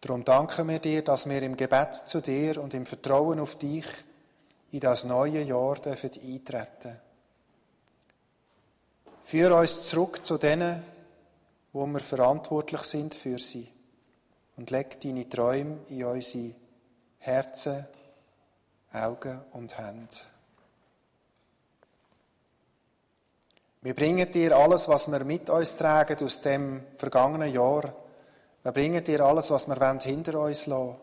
Darum 0.00 0.24
danken 0.24 0.68
wir 0.68 0.78
dir, 0.78 1.02
dass 1.02 1.28
wir 1.28 1.42
im 1.42 1.56
Gebet 1.56 1.94
zu 1.94 2.20
dir 2.20 2.60
und 2.60 2.74
im 2.74 2.86
Vertrauen 2.86 3.40
auf 3.40 3.56
dich 3.56 3.86
in 4.72 4.80
das 4.80 5.04
neue 5.04 5.42
Jahr 5.42 5.76
dürfen 5.76 6.10
eintreten. 6.10 7.00
Führ 9.22 9.56
uns 9.56 9.88
zurück 9.88 10.24
zu 10.24 10.38
denen, 10.38 10.82
wo 11.76 11.84
wir 11.86 12.00
verantwortlich 12.00 12.80
sind 12.82 13.14
für 13.14 13.38
sie. 13.38 13.68
Und 14.56 14.70
leg 14.70 14.98
deine 14.98 15.28
Träume 15.28 15.80
in 15.90 16.06
unsere 16.06 16.54
Herzen, 17.18 17.86
Augen 18.94 19.42
und 19.52 19.76
Hände. 19.76 20.16
Wir 23.82 23.94
bringen 23.94 24.32
dir 24.32 24.56
alles, 24.56 24.88
was 24.88 25.06
wir 25.08 25.22
mit 25.22 25.50
uns 25.50 25.76
tragen 25.76 26.24
aus 26.24 26.40
dem 26.40 26.82
vergangenen 26.96 27.52
Jahr. 27.52 27.94
Wir 28.62 28.72
bringen 28.72 29.04
dir 29.04 29.20
alles, 29.20 29.50
was 29.50 29.68
wir 29.68 29.98
hinter 30.00 30.40
uns 30.40 30.66
lassen 30.66 30.96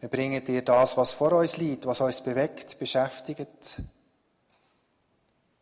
Wir 0.00 0.08
bringen 0.08 0.44
dir 0.44 0.62
das, 0.62 0.96
was 0.96 1.12
vor 1.12 1.32
uns 1.32 1.58
liegt, 1.58 1.86
was 1.86 2.00
uns 2.00 2.22
bewegt, 2.22 2.76
beschäftigt. 2.80 3.80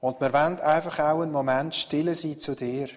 Und 0.01 0.19
wir 0.19 0.33
wollen 0.33 0.59
einfach 0.61 0.99
auch 0.99 1.21
einen 1.21 1.31
Moment 1.31 1.75
stille 1.75 2.15
sein 2.15 2.41
zu 2.41 2.57
dir 2.57 2.89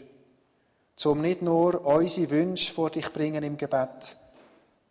zum 0.95 1.21
nicht 1.21 1.41
nur 1.41 1.85
unsere 1.85 2.29
Wünsche 2.29 2.73
vor 2.73 2.89
dich 2.89 3.11
bringen 3.11 3.43
im 3.43 3.57
Gebet, 3.57 4.17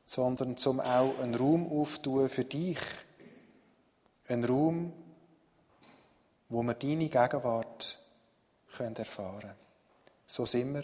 sondern 0.02 0.56
zum 0.56 0.80
auch 0.80 1.18
einen 1.20 1.34
Raum 1.34 1.70
auftun 1.80 2.28
für 2.28 2.44
dich. 2.44 2.78
Ein 4.28 4.44
Raum, 4.44 4.92
wo 6.48 6.62
wir 6.62 6.74
deine 6.74 7.08
Gegenwart 7.08 7.98
können 8.76 8.96
erfahren 8.96 9.54
So 10.26 10.46
sind 10.46 10.74
wir 10.74 10.82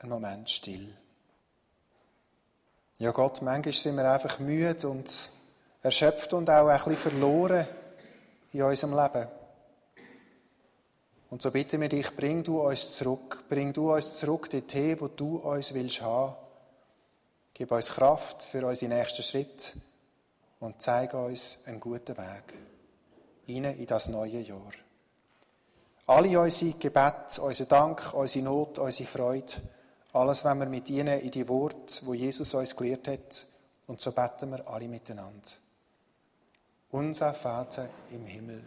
einen 0.00 0.10
Moment 0.10 0.48
still. 0.50 0.92
Ja 2.98 3.10
Gott, 3.10 3.42
manchmal 3.42 3.72
sind 3.72 3.96
wir 3.96 4.10
einfach 4.10 4.38
müde 4.38 4.88
und 4.88 5.30
erschöpft 5.82 6.32
und 6.34 6.48
auch 6.48 6.68
ein 6.68 6.78
bisschen 6.78 6.96
verloren 6.96 7.66
in 8.52 8.62
unserem 8.62 8.96
Leben. 8.96 9.28
Und 11.32 11.40
so 11.40 11.50
bitten 11.50 11.80
wir 11.80 11.88
dich, 11.88 12.14
bring 12.14 12.44
du 12.44 12.60
uns 12.60 12.94
zurück, 12.94 13.44
bring 13.48 13.72
du 13.72 13.94
uns 13.94 14.18
zurück 14.18 14.50
dorthin, 14.50 15.00
wo 15.00 15.08
du 15.08 15.36
uns 15.38 15.72
willst 15.72 16.02
haben. 16.02 16.36
Gib 17.54 17.72
uns 17.72 17.88
Kraft 17.88 18.42
für 18.42 18.66
unseren 18.66 18.90
nächsten 18.90 19.22
Schritt 19.22 19.74
und 20.60 20.82
zeige 20.82 21.16
uns 21.16 21.60
einen 21.64 21.80
guten 21.80 22.18
Weg 22.18 22.52
hinein 23.46 23.78
in 23.78 23.86
das 23.86 24.10
neue 24.10 24.40
Jahr. 24.40 24.72
Alle 26.06 26.38
unsere 26.38 26.72
Gebete, 26.72 27.40
unser 27.40 27.64
Dank, 27.64 28.12
unsere 28.12 28.44
Not, 28.44 28.78
unsere 28.78 29.08
Freude, 29.08 29.54
alles 30.12 30.44
wenn 30.44 30.58
wir 30.58 30.66
mit 30.66 30.90
ihnen 30.90 31.18
in 31.18 31.30
die 31.30 31.48
Worte, 31.48 32.04
wo 32.04 32.12
Jesus 32.12 32.52
uns 32.52 32.76
gelehrt 32.76 33.08
hat, 33.08 33.46
und 33.86 34.02
so 34.02 34.12
beten 34.12 34.50
wir 34.50 34.68
alle 34.68 34.86
miteinander. 34.86 35.48
Unser 36.90 37.32
Vater 37.32 37.88
im 38.10 38.26
Himmel 38.26 38.66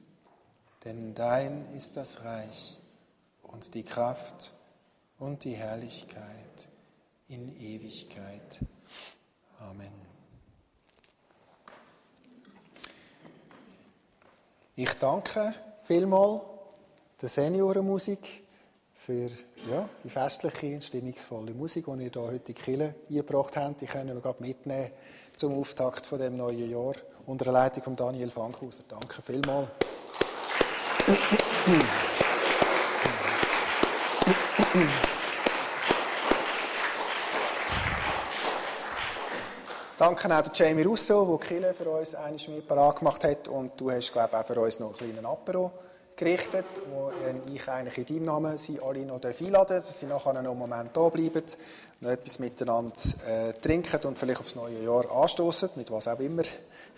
denn 0.83 1.13
dein 1.13 1.65
ist 1.75 1.97
das 1.97 2.23
Reich 2.23 2.79
und 3.43 3.73
die 3.73 3.83
Kraft 3.83 4.53
und 5.19 5.43
die 5.43 5.53
Herrlichkeit 5.53 6.69
in 7.27 7.55
Ewigkeit. 7.59 8.59
Amen. 9.59 9.93
Ich 14.75 14.93
danke 14.93 15.53
vielmal 15.83 16.41
der 17.21 17.29
Seniorenmusik, 17.29 18.41
für 19.01 19.31
ja, 19.69 19.89
die 20.03 20.09
festliche 20.09 20.79
stimmungsvolle 20.79 21.53
Musik, 21.53 21.85
die 21.85 22.03
ihr 22.03 22.11
hier 22.11 22.21
heute 22.21 22.35
in 22.35 22.43
die 22.43 22.53
Kirche 22.53 22.95
eingebracht 23.09 23.57
habt. 23.57 23.81
Die 23.81 23.87
können 23.87 24.13
wir 24.13 24.21
gerade 24.21 24.41
mitnehmen 24.41 24.91
zum 25.35 25.57
Auftakt 25.57 26.05
von 26.05 26.19
dem 26.19 26.37
neuen 26.37 26.69
Jahr 26.69 26.93
unter 27.25 27.45
der 27.45 27.53
Leitung 27.53 27.83
von 27.83 27.95
Daniel 27.95 28.29
Fankhauser. 28.29 28.83
Danke 28.87 29.23
vielmals. 29.23 29.69
Danke 39.97 40.35
auch 40.35 40.43
Jamie 40.53 40.83
Russo, 40.83 41.25
der 41.25 41.47
Kille 41.47 41.73
für 41.73 41.89
uns 41.89 42.15
einmal 42.15 42.39
mit 42.49 42.67
parat 42.67 42.97
gemacht 42.97 43.23
hat. 43.23 43.47
Und 43.47 43.79
du 43.79 43.91
hast, 43.91 44.11
glaube 44.11 44.29
ich, 44.31 44.37
auch 44.39 44.45
für 44.45 44.59
uns 44.59 44.79
noch 44.79 44.99
einen 44.99 45.13
kleinen 45.13 45.25
Apero 45.25 45.71
gerichtet, 46.15 46.65
wo 46.91 47.11
ich 47.53 47.67
eigentlich 47.67 47.97
in 47.97 48.05
deinem 48.05 48.25
Namen 48.25 48.57
sie 48.57 48.79
alle 48.79 49.05
noch 49.05 49.21
einladen 49.23 49.77
dass 49.77 49.99
sie 49.99 50.05
nachher 50.05 50.33
noch 50.33 50.39
einen 50.39 50.57
Moment 50.57 50.95
da 50.95 51.09
bleiben, 51.09 51.43
noch 51.99 52.11
etwas 52.11 52.39
miteinander 52.39 52.93
äh, 53.27 53.53
trinken 53.53 53.99
und 54.05 54.19
vielleicht 54.19 54.39
aufs 54.39 54.55
neue 54.55 54.83
Jahr 54.83 55.11
anstoßen, 55.11 55.71
mit 55.75 55.89
was 55.91 56.07
auch 56.07 56.19
immer. 56.19 56.43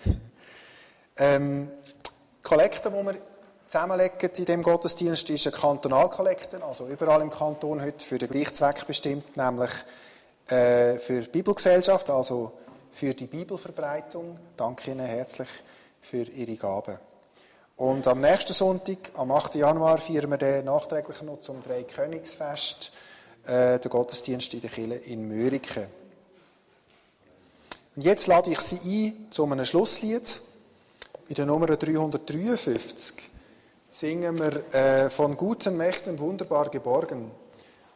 ähm, 1.17 1.71
die 1.85 2.43
Kollekte, 2.43 2.89
die 2.89 3.05
wir 3.05 3.32
zusammenlegen 3.73 4.19
in 4.19 4.45
diesem 4.45 4.61
Gottesdienst, 4.61 5.27
ist 5.31 5.47
eine 5.47 5.55
Kantonalkollekte, 5.55 6.63
also 6.63 6.85
überall 6.85 7.23
im 7.23 7.31
Kanton 7.31 7.81
heute 7.81 8.05
für 8.05 8.19
den 8.19 8.29
gleichen 8.29 8.53
Zweck 8.53 8.85
bestimmt, 8.85 9.35
nämlich 9.35 9.71
äh, 10.47 10.97
für 10.97 11.21
die 11.21 11.29
Bibelgesellschaft, 11.29 12.11
also 12.11 12.51
für 12.91 13.15
die 13.15 13.25
Bibelverbreitung. 13.25 14.37
Danke 14.55 14.91
Ihnen 14.91 15.07
herzlich 15.07 15.47
für 16.03 16.21
Ihre 16.21 16.55
Gaben. 16.55 16.99
Und 17.77 18.07
am 18.07 18.21
nächsten 18.21 18.53
Sonntag, 18.53 19.09
am 19.15 19.31
8. 19.31 19.55
Januar, 19.55 19.97
feiern 19.97 20.29
wir 20.29 20.37
dann 20.37 20.65
nachträglich 20.65 21.23
noch 21.23 21.39
zum 21.39 21.63
Dreikönigsfest 21.63 22.91
äh, 23.47 23.79
den 23.79 23.89
Gottesdienst 23.89 24.53
in 24.53 24.61
der 24.61 24.69
Kirche 24.69 24.93
in 24.93 25.27
Mörike. 25.27 25.87
Und 27.95 28.03
jetzt 28.03 28.27
lade 28.27 28.51
ich 28.51 28.59
Sie 28.59 29.07
ein 29.07 29.31
zu 29.31 29.45
einem 29.45 29.65
Schlusslied. 29.65 30.41
In 31.27 31.35
der 31.35 31.47
Nummer 31.47 31.65
353 31.65 33.32
singen 33.93 34.39
wir 34.39 34.73
äh, 34.73 35.09
von 35.11 35.37
guten 35.37 35.77
Mächten 35.77 36.17
wunderbar 36.17 36.69
geborgen. 36.69 37.29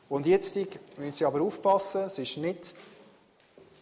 Und 0.09 0.27
jetzt 0.27 0.55
müssen 0.55 1.11
Sie 1.11 1.25
aber 1.25 1.41
aufpassen, 1.41 2.03
es 2.03 2.19
ist 2.19 2.37
nicht 2.37 2.75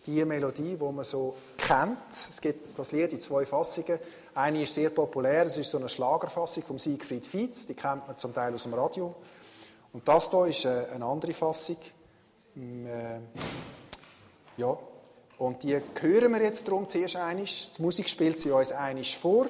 die 0.06 0.24
Melodie, 0.24 0.78
die 0.78 0.92
man 0.92 1.04
so 1.04 1.36
kennt. 1.58 2.10
Es 2.12 2.40
gibt 2.40 2.80
das 2.80 2.94
Lied 2.94 3.12
in 3.12 3.20
zwei 3.20 3.46
Fassungen. 3.46 4.00
Eine 4.34 4.64
ist 4.64 4.74
sehr 4.74 4.92
populär, 4.92 5.44
es 5.44 5.58
ist 5.58 5.70
so 5.70 5.78
eine 5.78 5.90
Schlagerfassung 5.90 6.64
von 6.64 6.80
Siegfried 6.80 7.26
Fietz, 7.28 7.66
die 7.66 7.74
kennt 7.74 8.08
man 8.08 8.18
zum 8.18 8.34
Teil 8.34 8.54
aus 8.54 8.64
dem 8.64 8.74
Radio. 8.74 9.14
Und 9.92 10.08
das 10.08 10.30
hier 10.30 10.46
ist 10.46 10.64
äh, 10.64 10.86
eine 10.94 11.06
andere 11.06 11.34
Fassung. 11.34 11.78
Mm, 12.56 12.88
äh, 12.88 13.20
ja, 14.56 14.78
und 15.38 15.64
die 15.64 15.82
hören 16.00 16.32
wir 16.32 16.42
jetzt 16.42 16.66
darum 16.66 16.88
zuerst 16.88 17.18
einmal. 17.18 17.44
Die 17.44 17.82
Musik 17.82 18.08
spielt 18.08 18.40
sie 18.40 18.52
uns 18.52 18.72
einmal 18.72 19.04
vor. 19.04 19.48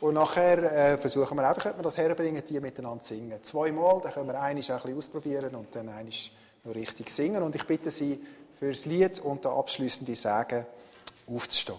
Und 0.00 0.14
nachher 0.14 0.92
äh, 0.92 0.98
versuchen 0.98 1.36
wir 1.36 1.48
einfach, 1.48 1.66
ob 1.66 1.78
wir 1.78 1.82
das 1.82 1.98
herbringen, 1.98 2.42
die 2.48 2.60
miteinander 2.60 3.02
singen. 3.02 3.42
Zweimal, 3.42 4.00
dann 4.00 4.12
können 4.12 4.28
wir 4.28 4.40
einmal 4.40 4.62
ein 4.86 4.96
ausprobieren 4.96 5.54
und 5.56 5.74
dann 5.74 5.88
einmal 5.88 6.12
noch 6.64 6.74
richtig 6.74 7.10
singen. 7.10 7.42
Und 7.42 7.56
ich 7.56 7.66
bitte 7.66 7.90
Sie, 7.90 8.20
für 8.58 8.70
das 8.70 8.86
Lied 8.86 9.20
und 9.20 9.44
der 9.44 9.52
abschließende 9.52 10.16
Sagen 10.16 10.66
aufzustehen. 11.28 11.78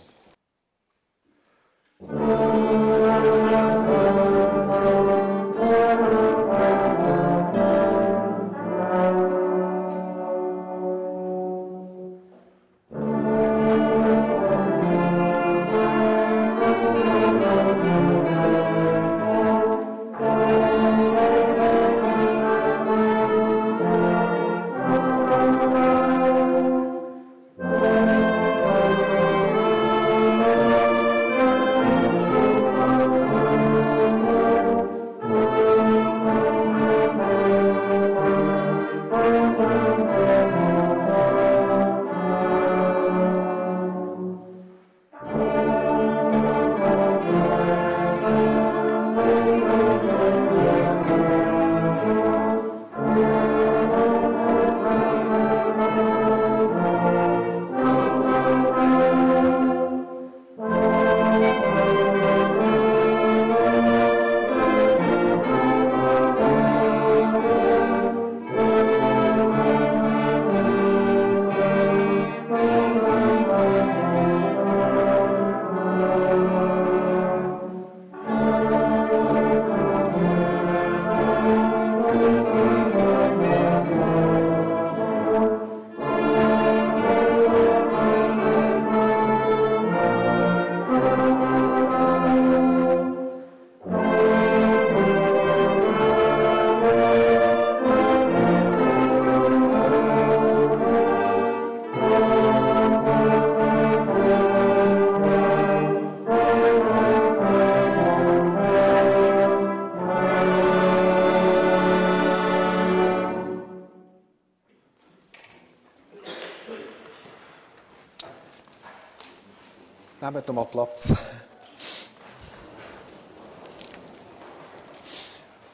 Nehmt 120.31 120.47
doch 120.47 120.53
mal 120.53 120.65
Platz. 120.65 121.15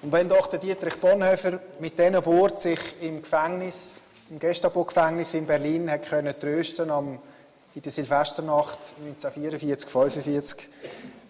Und 0.01 0.13
wenn 0.13 0.29
doch 0.29 0.47
der 0.47 0.59
Dietrich 0.59 0.97
Bonhoeffer 0.97 1.59
mit 1.79 1.99
diesen 1.99 2.25
Worten 2.25 2.59
sich 2.59 2.79
im 3.01 3.21
Gefängnis, 3.21 3.99
im 4.29 4.39
Gestapo-Gefängnis 4.39 5.33
in 5.33 5.45
Berlin 5.45 5.91
hat 5.91 6.07
können 6.07 6.39
trösten 6.39 6.89
am, 6.89 7.19
in 7.73 7.81
der 7.81 7.91
Silvesternacht 7.91 8.79
1944, 9.03 9.89
1945, 9.93 10.69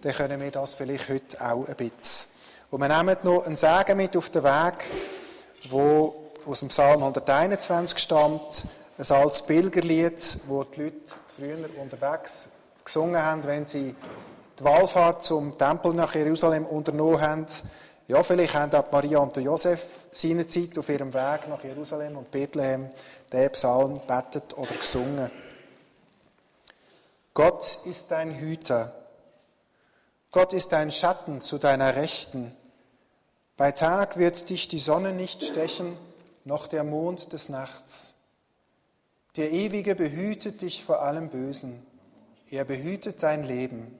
dann 0.02 0.12
können 0.12 0.40
wir 0.40 0.50
das 0.52 0.76
vielleicht 0.76 1.08
heute 1.08 1.40
auch 1.40 1.66
ein 1.66 1.74
bisschen. 1.74 2.30
Und 2.70 2.80
wir 2.80 2.88
nehmen 2.88 3.16
noch 3.24 3.44
einen 3.44 3.56
Segen 3.56 3.96
mit 3.96 4.16
auf 4.16 4.30
den 4.30 4.44
Weg, 4.44 4.84
wo 5.68 6.30
aus 6.46 6.60
dem 6.60 6.68
Psalm 6.68 7.02
121 7.02 7.98
stammt, 7.98 8.62
ein 8.96 9.16
altes 9.16 9.42
Pilgerlied, 9.42 10.38
wo 10.46 10.62
die 10.62 10.82
Leute 10.82 11.00
früher 11.26 11.58
unterwegs 11.80 12.50
gesungen 12.86 13.22
haben, 13.22 13.44
wenn 13.44 13.66
sie 13.66 13.94
die 14.58 14.64
Wallfahrt 14.64 15.22
zum 15.22 15.58
Tempel 15.58 15.92
nach 15.92 16.14
Jerusalem 16.14 16.64
unternommen 16.64 17.20
haben. 17.20 17.46
Ja, 18.08 18.22
vielleicht 18.22 18.54
haben 18.54 18.72
auch 18.72 18.90
Maria 18.90 19.18
und 19.18 19.36
Josef 19.36 20.06
seinerzeit 20.12 20.78
auf 20.78 20.88
ihrem 20.88 21.12
Weg 21.12 21.48
nach 21.48 21.62
Jerusalem 21.62 22.16
und 22.16 22.30
Bethlehem 22.30 22.88
den 23.32 23.50
Psalm 23.50 24.00
betet 24.06 24.56
oder 24.56 24.74
gesungen. 24.74 25.30
Gott 27.34 27.80
ist 27.84 28.12
dein 28.12 28.30
Hüter. 28.30 28.94
Gott 30.30 30.52
ist 30.52 30.72
dein 30.72 30.90
Schatten 30.90 31.42
zu 31.42 31.58
deiner 31.58 31.96
Rechten. 31.96 32.54
Bei 33.56 33.72
Tag 33.72 34.16
wird 34.16 34.48
dich 34.48 34.68
die 34.68 34.78
Sonne 34.78 35.12
nicht 35.12 35.42
stechen, 35.42 35.98
noch 36.44 36.66
der 36.66 36.84
Mond 36.84 37.32
des 37.32 37.48
Nachts. 37.48 38.14
Der 39.36 39.50
Ewige 39.50 39.94
behütet 39.94 40.62
dich 40.62 40.84
vor 40.84 41.02
allem 41.02 41.28
Bösen. 41.28 41.84
Er 42.56 42.64
behütet 42.64 43.22
dein 43.22 43.44
Leben. 43.44 43.98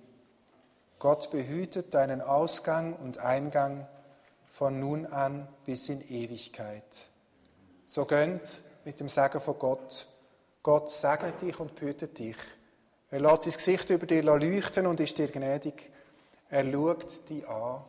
Gott 0.98 1.30
behütet 1.30 1.92
deinen 1.92 2.22
Ausgang 2.22 2.94
und 2.94 3.18
Eingang 3.18 3.86
von 4.46 4.80
nun 4.80 5.04
an 5.04 5.46
bis 5.66 5.90
in 5.90 6.00
Ewigkeit. 6.08 7.10
So 7.84 8.06
gönnt 8.06 8.62
mit 8.86 8.98
dem 8.98 9.10
Segen 9.10 9.42
von 9.42 9.58
Gott. 9.58 10.06
Gott 10.62 10.90
segnet 10.90 11.42
dich 11.42 11.60
und 11.60 11.74
behütet 11.74 12.18
dich. 12.18 12.38
Er 13.10 13.20
lässt 13.20 13.42
sein 13.42 13.52
Gesicht 13.52 13.90
über 13.90 14.06
dir 14.06 14.22
leuchten 14.22 14.86
und 14.86 15.00
ist 15.00 15.18
dir 15.18 15.28
gnädig. 15.28 15.90
Er 16.48 16.64
schaut 16.72 17.28
dich 17.28 17.46
an 17.46 17.84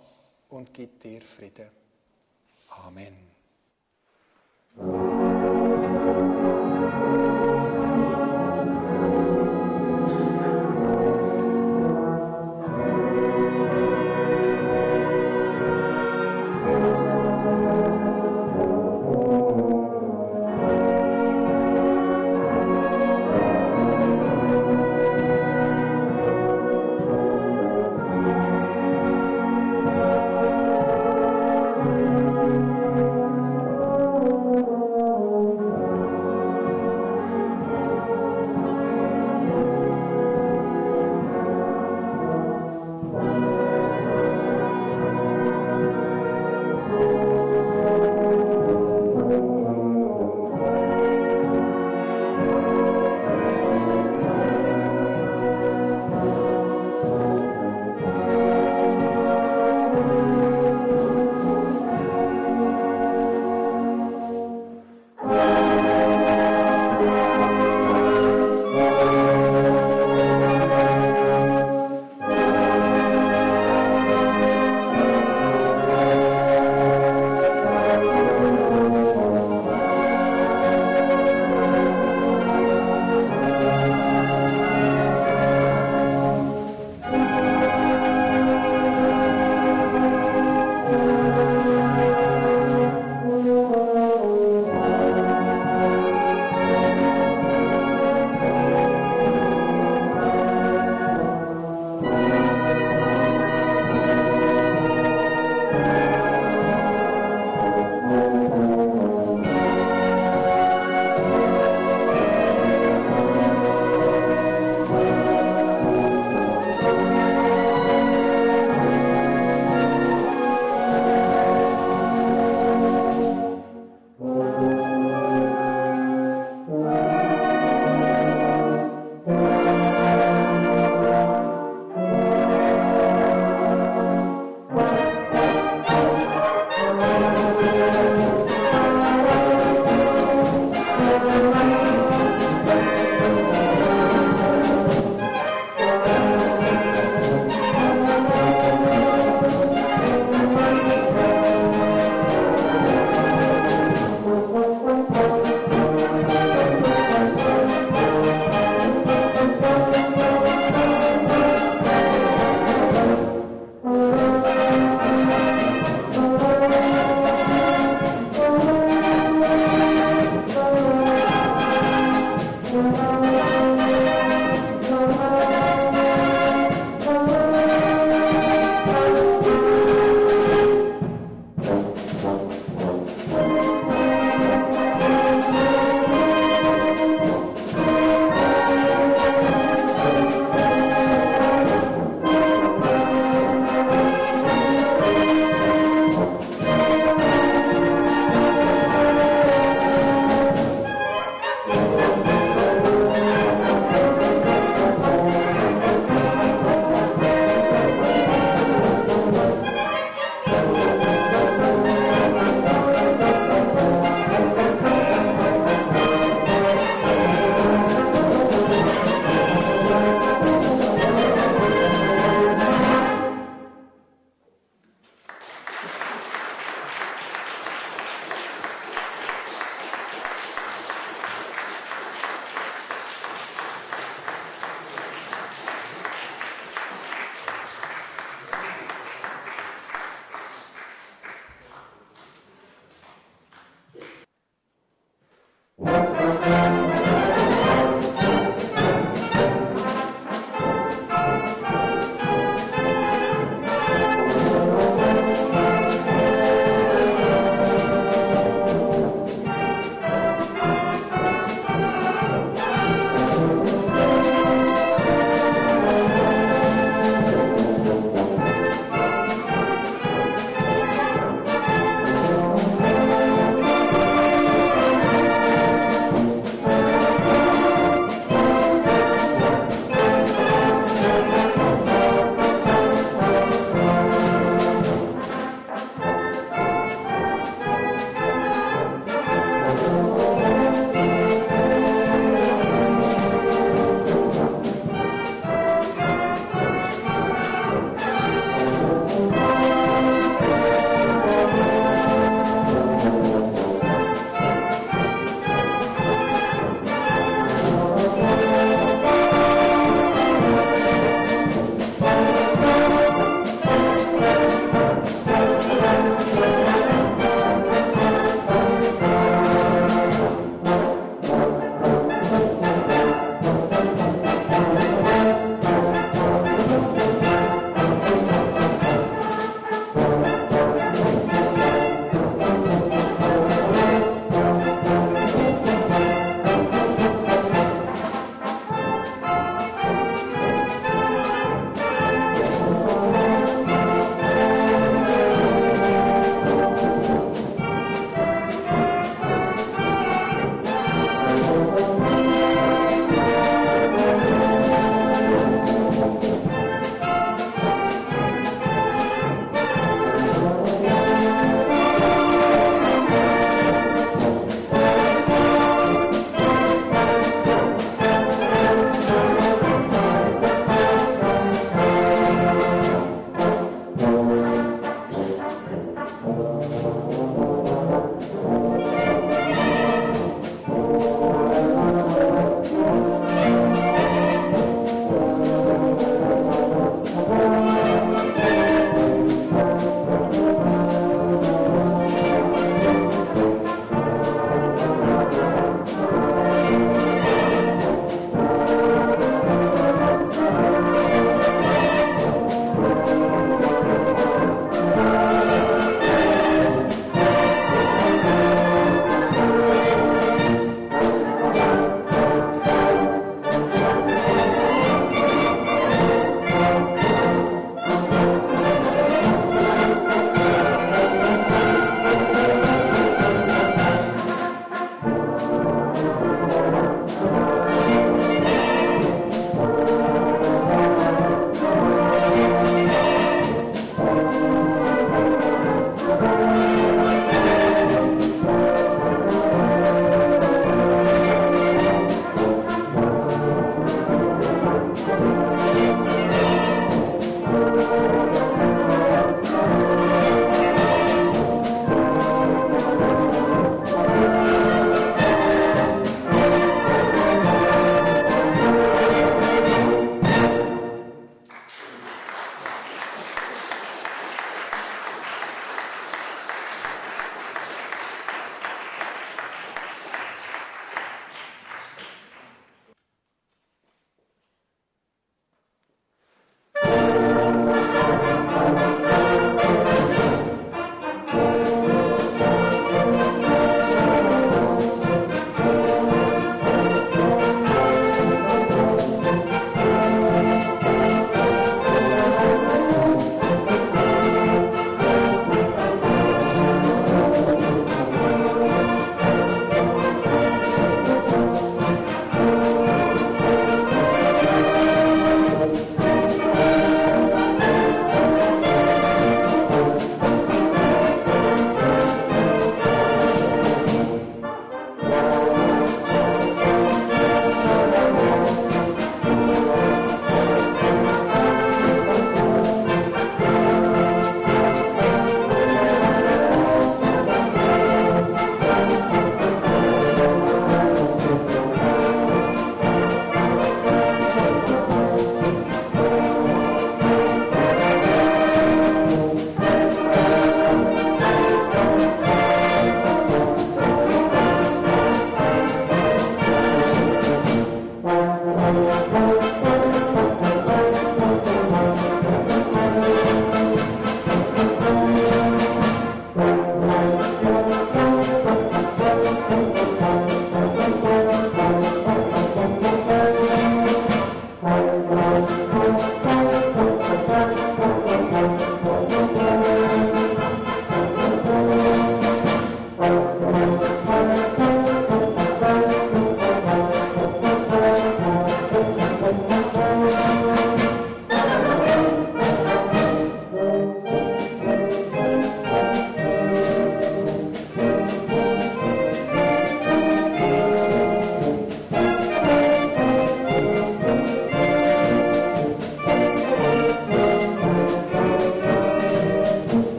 und 0.50 0.74
gibt 0.74 1.02
dir 1.02 1.22
Frieden. 1.22 1.70
Amen. 2.72 3.16